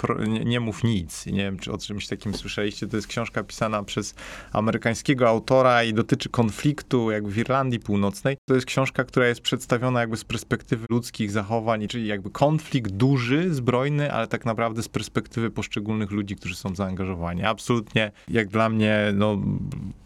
nie, 0.45 0.61
mów 0.61 0.85
nic. 0.85 1.27
Nie 1.27 1.43
wiem, 1.43 1.59
czy 1.59 1.73
o 1.73 1.79
czymś 1.79 2.07
takim 2.07 2.35
słyszeliście. 2.35 2.87
To 2.87 2.97
jest 2.97 3.09
książka 3.09 3.45
pisana 3.45 3.83
przez 3.83 4.15
amerykańskiego 4.53 5.29
autora, 5.29 5.79
i 5.85 5.95
dotyczy 5.95 6.29
konfliktu 6.29 7.11
jakby 7.11 7.31
w 7.31 7.39
Irlandii 7.39 7.81
Północnej. 7.81 8.37
To 8.49 8.55
jest 8.55 8.67
książka, 8.67 9.05
która 9.05 9.27
jest 9.27 9.41
przedstawiona 9.41 10.01
jakby 10.01 10.17
z 10.17 10.25
perspektywy 10.25 10.87
ludzkich 10.91 11.31
zachowań, 11.31 11.89
czyli 11.89 12.07
jakby 12.07 12.31
konflikt 12.31 12.93
duży, 12.93 13.55
zbrojny, 13.55 14.13
ale 14.13 14.27
tak 14.27 14.45
naprawdę 14.45 14.83
z 14.83 14.89
perspektywy 14.89 15.51
poszczególnych 15.51 16.11
ludzi, 16.11 16.37
którzy 16.37 16.55
są 16.55 16.75
zaangażowani. 16.75 17.45
Absolutnie, 17.45 18.13
jak 18.29 18.49
dla 18.49 18.69
mnie, 18.69 19.13
no 19.15 19.39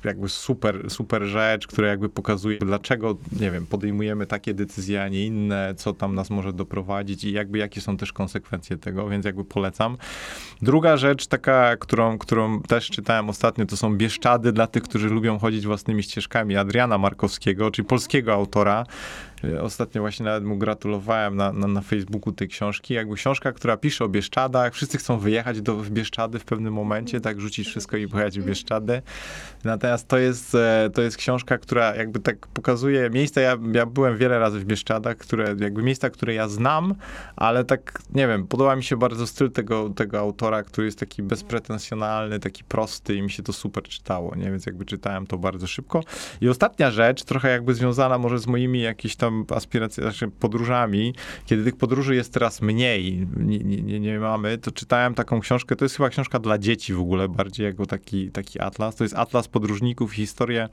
jakby 0.05 0.29
super, 0.29 0.91
super 0.91 1.23
rzecz, 1.23 1.67
która 1.67 1.89
jakby 1.89 2.09
pokazuje, 2.09 2.59
dlaczego, 2.59 3.17
nie 3.41 3.51
wiem, 3.51 3.67
podejmujemy 3.67 4.27
takie 4.27 4.55
decyzje, 4.55 5.03
a 5.03 5.09
nie 5.09 5.27
inne, 5.27 5.75
co 5.77 5.93
tam 5.93 6.15
nas 6.15 6.31
może 6.31 6.53
doprowadzić 6.53 7.25
i 7.25 7.33
jakby 7.33 7.59
jakie 7.63 7.81
są 7.81 7.97
też 7.97 8.13
konsekwencje 8.13 8.77
tego, 8.77 9.09
więc 9.09 9.25
jakby 9.25 9.45
polecam. 9.45 9.97
Druga 10.63 10.97
rzecz, 10.97 11.27
taka, 11.27 11.77
którą, 11.77 12.19
którą 12.19 12.63
też 12.63 12.91
czytałem 12.91 13.29
ostatnio, 13.29 13.67
to 13.67 13.77
są 13.77 13.97
Bieszczady 13.97 14.53
dla 14.53 14.67
tych, 14.67 14.83
którzy 14.83 15.09
lubią 15.09 15.39
chodzić 15.39 15.67
własnymi 15.67 16.03
ścieżkami 16.03 16.57
Adriana 16.57 16.99
Markowskiego, 16.99 17.71
czyli 17.71 17.89
polskiego 17.89 18.33
autora, 18.33 18.87
Ostatnio 19.61 20.01
właśnie 20.01 20.25
nawet 20.25 20.45
mu 20.45 20.59
gratulowałem 20.59 21.37
na, 21.37 21.53
na, 21.53 21.67
na 21.67 21.81
Facebooku 21.81 22.33
tej 22.33 22.49
książki. 22.49 22.95
Jakby 22.95 23.15
książka, 23.15 23.53
która 23.53 23.77
pisze 23.77 24.05
o 24.05 24.09
Bieszczadach. 24.09 24.75
Wszyscy 24.75 24.99
chcą 24.99 25.19
wyjechać 25.19 25.63
do, 25.63 25.77
Bieszczady 25.77 26.39
w 26.39 26.45
pewnym 26.45 26.75
momencie, 26.75 27.21
tak 27.21 27.41
rzucić 27.41 27.69
wszystko 27.69 27.97
i 27.97 28.09
pojechać 28.09 28.41
w 28.41 28.45
Bieszczady. 28.45 29.03
Natomiast 29.65 30.09
to 30.09 30.19
jest, 30.19 30.55
e, 30.55 30.91
to 30.95 31.03
jest 31.03 31.17
książka, 31.17 31.59
która 31.59 31.97
jakby 31.97 32.21
tak 32.21 32.47
pokazuje 32.47 33.11
miejsca. 33.11 33.41
Ja, 33.41 33.59
ja 33.73 33.87
byłem 33.87 34.17
wiele 34.17 34.39
razy 34.39 34.61
w 34.61 34.65
Bieszczadach, 34.65 35.17
które 35.17 35.55
jakby 35.59 35.83
miejsca, 35.83 36.11
które 36.11 36.35
ja 36.35 36.49
znam, 36.49 36.95
ale 37.37 37.65
tak, 37.65 38.03
nie 38.15 38.29
wiem, 38.29 38.47
podoba 38.47 38.77
mi 38.77 38.85
się 38.85 38.97
bardzo 38.97 39.27
styl 39.27 39.51
tego, 39.51 39.89
tego 39.91 40.19
autora, 40.19 40.63
który 40.63 40.87
jest 40.87 40.99
taki 40.99 41.23
bezpretensjonalny, 41.23 42.39
taki 42.39 42.65
prosty 42.65 43.15
i 43.15 43.23
mi 43.23 43.31
się 43.31 43.43
to 43.43 43.53
super 43.53 43.83
czytało, 43.83 44.35
nie? 44.35 44.51
Więc 44.51 44.67
jakby 44.67 44.85
czytałem 44.85 45.27
to 45.27 45.39
bardzo 45.39 45.67
szybko. 45.67 46.01
I 46.41 46.49
ostatnia 46.49 46.91
rzecz, 46.91 47.25
trochę 47.25 47.51
jakby 47.51 47.75
związana 47.75 48.19
może 48.19 48.39
z 48.39 48.47
moimi 48.47 48.81
jakimiś 48.81 49.17
tam 49.17 49.32
nazywam 49.33 49.59
aspiracje, 49.59 50.03
znaczy 50.03 50.29
podróżami, 50.29 51.15
kiedy 51.47 51.65
tych 51.65 51.77
podróży 51.77 52.15
jest 52.15 52.33
teraz 52.33 52.63
mniej, 52.63 53.27
nie, 53.37 53.59
nie, 53.59 54.01
nie 54.01 54.19
mamy, 54.19 54.59
to 54.59 54.71
czytałem 54.71 55.15
taką 55.15 55.41
książkę, 55.41 55.77
to 55.77 55.85
jest 55.85 55.97
chyba 55.97 56.09
książka 56.09 56.39
dla 56.39 56.59
dzieci 56.59 56.95
w 56.95 57.01
ogóle, 57.01 57.29
bardziej 57.29 57.67
jako 57.67 57.87
taki, 57.87 58.31
taki 58.31 58.61
atlas. 58.61 58.97
To 58.97 59.05
jest 59.05 59.17
Atlas 59.17 59.49
Podróżników, 59.49 60.13
historię 60.13 60.69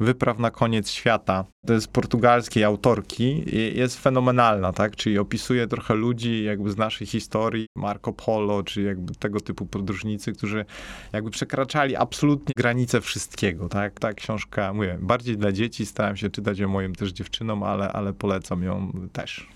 wypraw 0.00 0.38
na 0.38 0.50
koniec 0.50 0.90
świata. 0.90 1.44
To 1.66 1.72
jest 1.72 1.88
portugalskiej 1.88 2.64
autorki 2.64 3.44
jest 3.74 4.00
fenomenalna, 4.00 4.72
tak? 4.72 4.96
Czyli 4.96 5.18
opisuje 5.18 5.66
trochę 5.66 5.94
ludzi 5.94 6.44
jakby 6.44 6.70
z 6.70 6.76
naszej 6.76 7.06
historii, 7.06 7.66
Marco 7.76 8.12
Polo, 8.12 8.62
czy 8.62 8.82
jakby 8.82 9.14
tego 9.14 9.40
typu 9.40 9.66
podróżnicy, 9.66 10.32
którzy 10.32 10.64
jakby 11.12 11.30
przekraczali 11.30 11.96
absolutnie 11.96 12.52
granice 12.56 13.00
wszystkiego, 13.00 13.68
tak? 13.68 14.00
Ta 14.00 14.12
książka, 14.12 14.72
mówię, 14.72 14.98
bardziej 15.00 15.36
dla 15.36 15.52
dzieci, 15.52 15.86
starałem 15.86 16.16
się 16.16 16.30
czytać 16.30 16.58
ją 16.58 16.68
moim 16.68 16.94
też 16.94 17.12
dziewczynom, 17.12 17.62
ale, 17.62 17.92
ale 17.92 18.03
polecam 18.12 18.62
ją 18.62 18.92
też. 19.12 19.48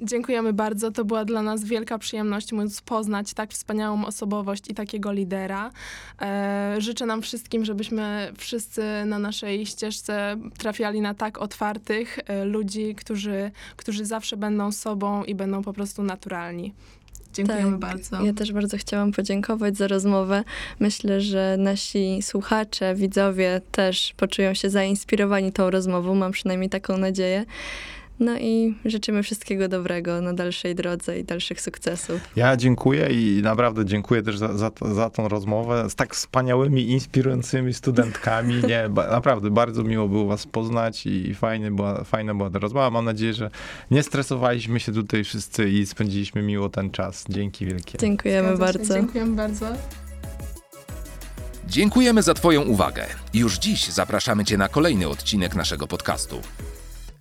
Dziękujemy 0.00 0.52
bardzo. 0.52 0.90
To 0.90 1.04
była 1.04 1.24
dla 1.24 1.42
nas 1.42 1.64
wielka 1.64 1.98
przyjemność 1.98 2.52
móc 2.52 2.80
poznać 2.80 3.34
tak 3.34 3.50
wspaniałą 3.50 4.06
osobowość 4.06 4.70
i 4.70 4.74
takiego 4.74 5.12
lidera. 5.12 5.70
E, 6.22 6.76
życzę 6.78 7.06
nam 7.06 7.22
wszystkim, 7.22 7.64
żebyśmy 7.64 8.32
wszyscy 8.38 8.82
na 9.06 9.18
naszej 9.18 9.66
ścieżce 9.66 10.36
trafiali 10.58 11.00
na 11.00 11.14
tak 11.14 11.38
otwartych 11.38 12.18
e, 12.26 12.44
ludzi, 12.44 12.94
którzy, 12.94 13.50
którzy 13.76 14.04
zawsze 14.04 14.36
będą 14.36 14.72
sobą 14.72 15.24
i 15.24 15.34
będą 15.34 15.62
po 15.62 15.72
prostu 15.72 16.02
naturalni. 16.02 16.72
Dziękujemy 17.34 17.70
Tak, 17.70 17.80
bardzo. 17.80 18.24
Ja 18.24 18.32
też 18.32 18.52
bardzo 18.52 18.76
chciałam 18.76 19.12
podziękować 19.12 19.76
za 19.76 19.88
rozmowę. 19.88 20.44
Myślę, 20.80 21.20
że 21.20 21.56
nasi 21.58 22.22
słuchacze, 22.22 22.94
widzowie 22.94 23.60
też 23.70 24.14
poczują 24.16 24.54
się 24.54 24.70
zainspirowani 24.70 25.52
tą 25.52 25.70
rozmową. 25.70 26.14
Mam 26.14 26.32
przynajmniej 26.32 26.70
taką 26.70 26.98
nadzieję. 26.98 27.44
No 28.20 28.38
i 28.38 28.74
życzymy 28.84 29.22
wszystkiego 29.22 29.68
dobrego 29.68 30.20
na 30.20 30.32
dalszej 30.32 30.74
drodze 30.74 31.18
i 31.18 31.24
dalszych 31.24 31.60
sukcesów. 31.60 32.20
Ja 32.36 32.56
dziękuję 32.56 33.08
i 33.10 33.42
naprawdę 33.42 33.84
dziękuję 33.84 34.22
też 34.22 34.38
za, 34.38 34.56
za, 34.56 34.70
za 34.94 35.10
tą 35.10 35.28
rozmowę 35.28 35.90
z 35.90 35.94
tak 35.94 36.14
wspaniałymi, 36.14 36.90
inspirującymi 36.90 37.74
studentkami. 37.74 38.54
Nie, 38.54 38.88
ba, 38.90 39.10
naprawdę 39.10 39.50
bardzo 39.50 39.82
miło 39.84 40.08
było 40.08 40.26
was 40.26 40.46
poznać 40.46 41.06
i, 41.06 41.30
i 41.30 41.34
fajnie 41.34 41.70
była, 41.70 42.04
fajna 42.04 42.34
była 42.34 42.50
ta 42.50 42.58
rozmowa. 42.58 42.90
Mam 42.90 43.04
nadzieję, 43.04 43.34
że 43.34 43.50
nie 43.90 44.02
stresowaliśmy 44.02 44.80
się 44.80 44.92
tutaj 44.92 45.24
wszyscy 45.24 45.70
i 45.70 45.86
spędziliśmy 45.86 46.42
miło 46.42 46.68
ten 46.68 46.90
czas. 46.90 47.24
Dzięki 47.28 47.66
wielkie. 47.66 47.98
Dziękujemy 47.98 48.56
Zgadza 48.56 48.72
się. 48.72 48.78
bardzo. 48.78 48.94
Dziękujemy 48.94 49.36
bardzo. 49.36 49.66
Dziękujemy 51.68 52.22
za 52.22 52.34
Twoją 52.34 52.62
uwagę. 52.62 53.06
Już 53.34 53.58
dziś 53.58 53.88
zapraszamy 53.88 54.44
Cię 54.44 54.56
na 54.56 54.68
kolejny 54.68 55.08
odcinek 55.08 55.54
naszego 55.54 55.86
podcastu. 55.86 56.40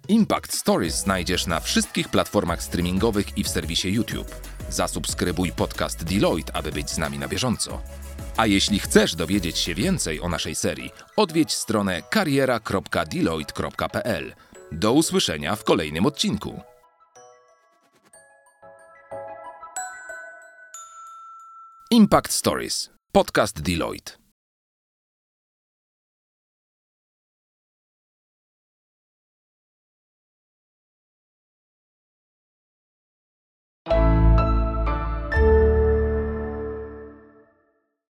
Impact 0.07 0.53
Stories 0.53 0.95
znajdziesz 0.95 1.47
na 1.47 1.59
wszystkich 1.59 2.09
platformach 2.09 2.63
streamingowych 2.63 3.37
i 3.37 3.43
w 3.43 3.49
serwisie 3.49 3.93
YouTube. 3.93 4.35
Zasubskrybuj 4.69 5.51
podcast 5.51 6.03
Deloitte, 6.03 6.55
aby 6.55 6.71
być 6.71 6.89
z 6.89 6.97
nami 6.97 7.19
na 7.19 7.27
bieżąco. 7.27 7.81
A 8.37 8.47
jeśli 8.47 8.79
chcesz 8.79 9.15
dowiedzieć 9.15 9.57
się 9.57 9.75
więcej 9.75 10.21
o 10.21 10.29
naszej 10.29 10.55
serii, 10.55 10.91
odwiedź 11.15 11.53
stronę 11.53 12.01
kariera.deloitte.pl. 12.09 14.35
Do 14.71 14.93
usłyszenia 14.93 15.55
w 15.55 15.63
kolejnym 15.63 16.05
odcinku. 16.05 16.61
Impact 21.91 22.31
Stories. 22.31 22.89
Podcast 23.11 23.61
Deloitte. 23.61 24.22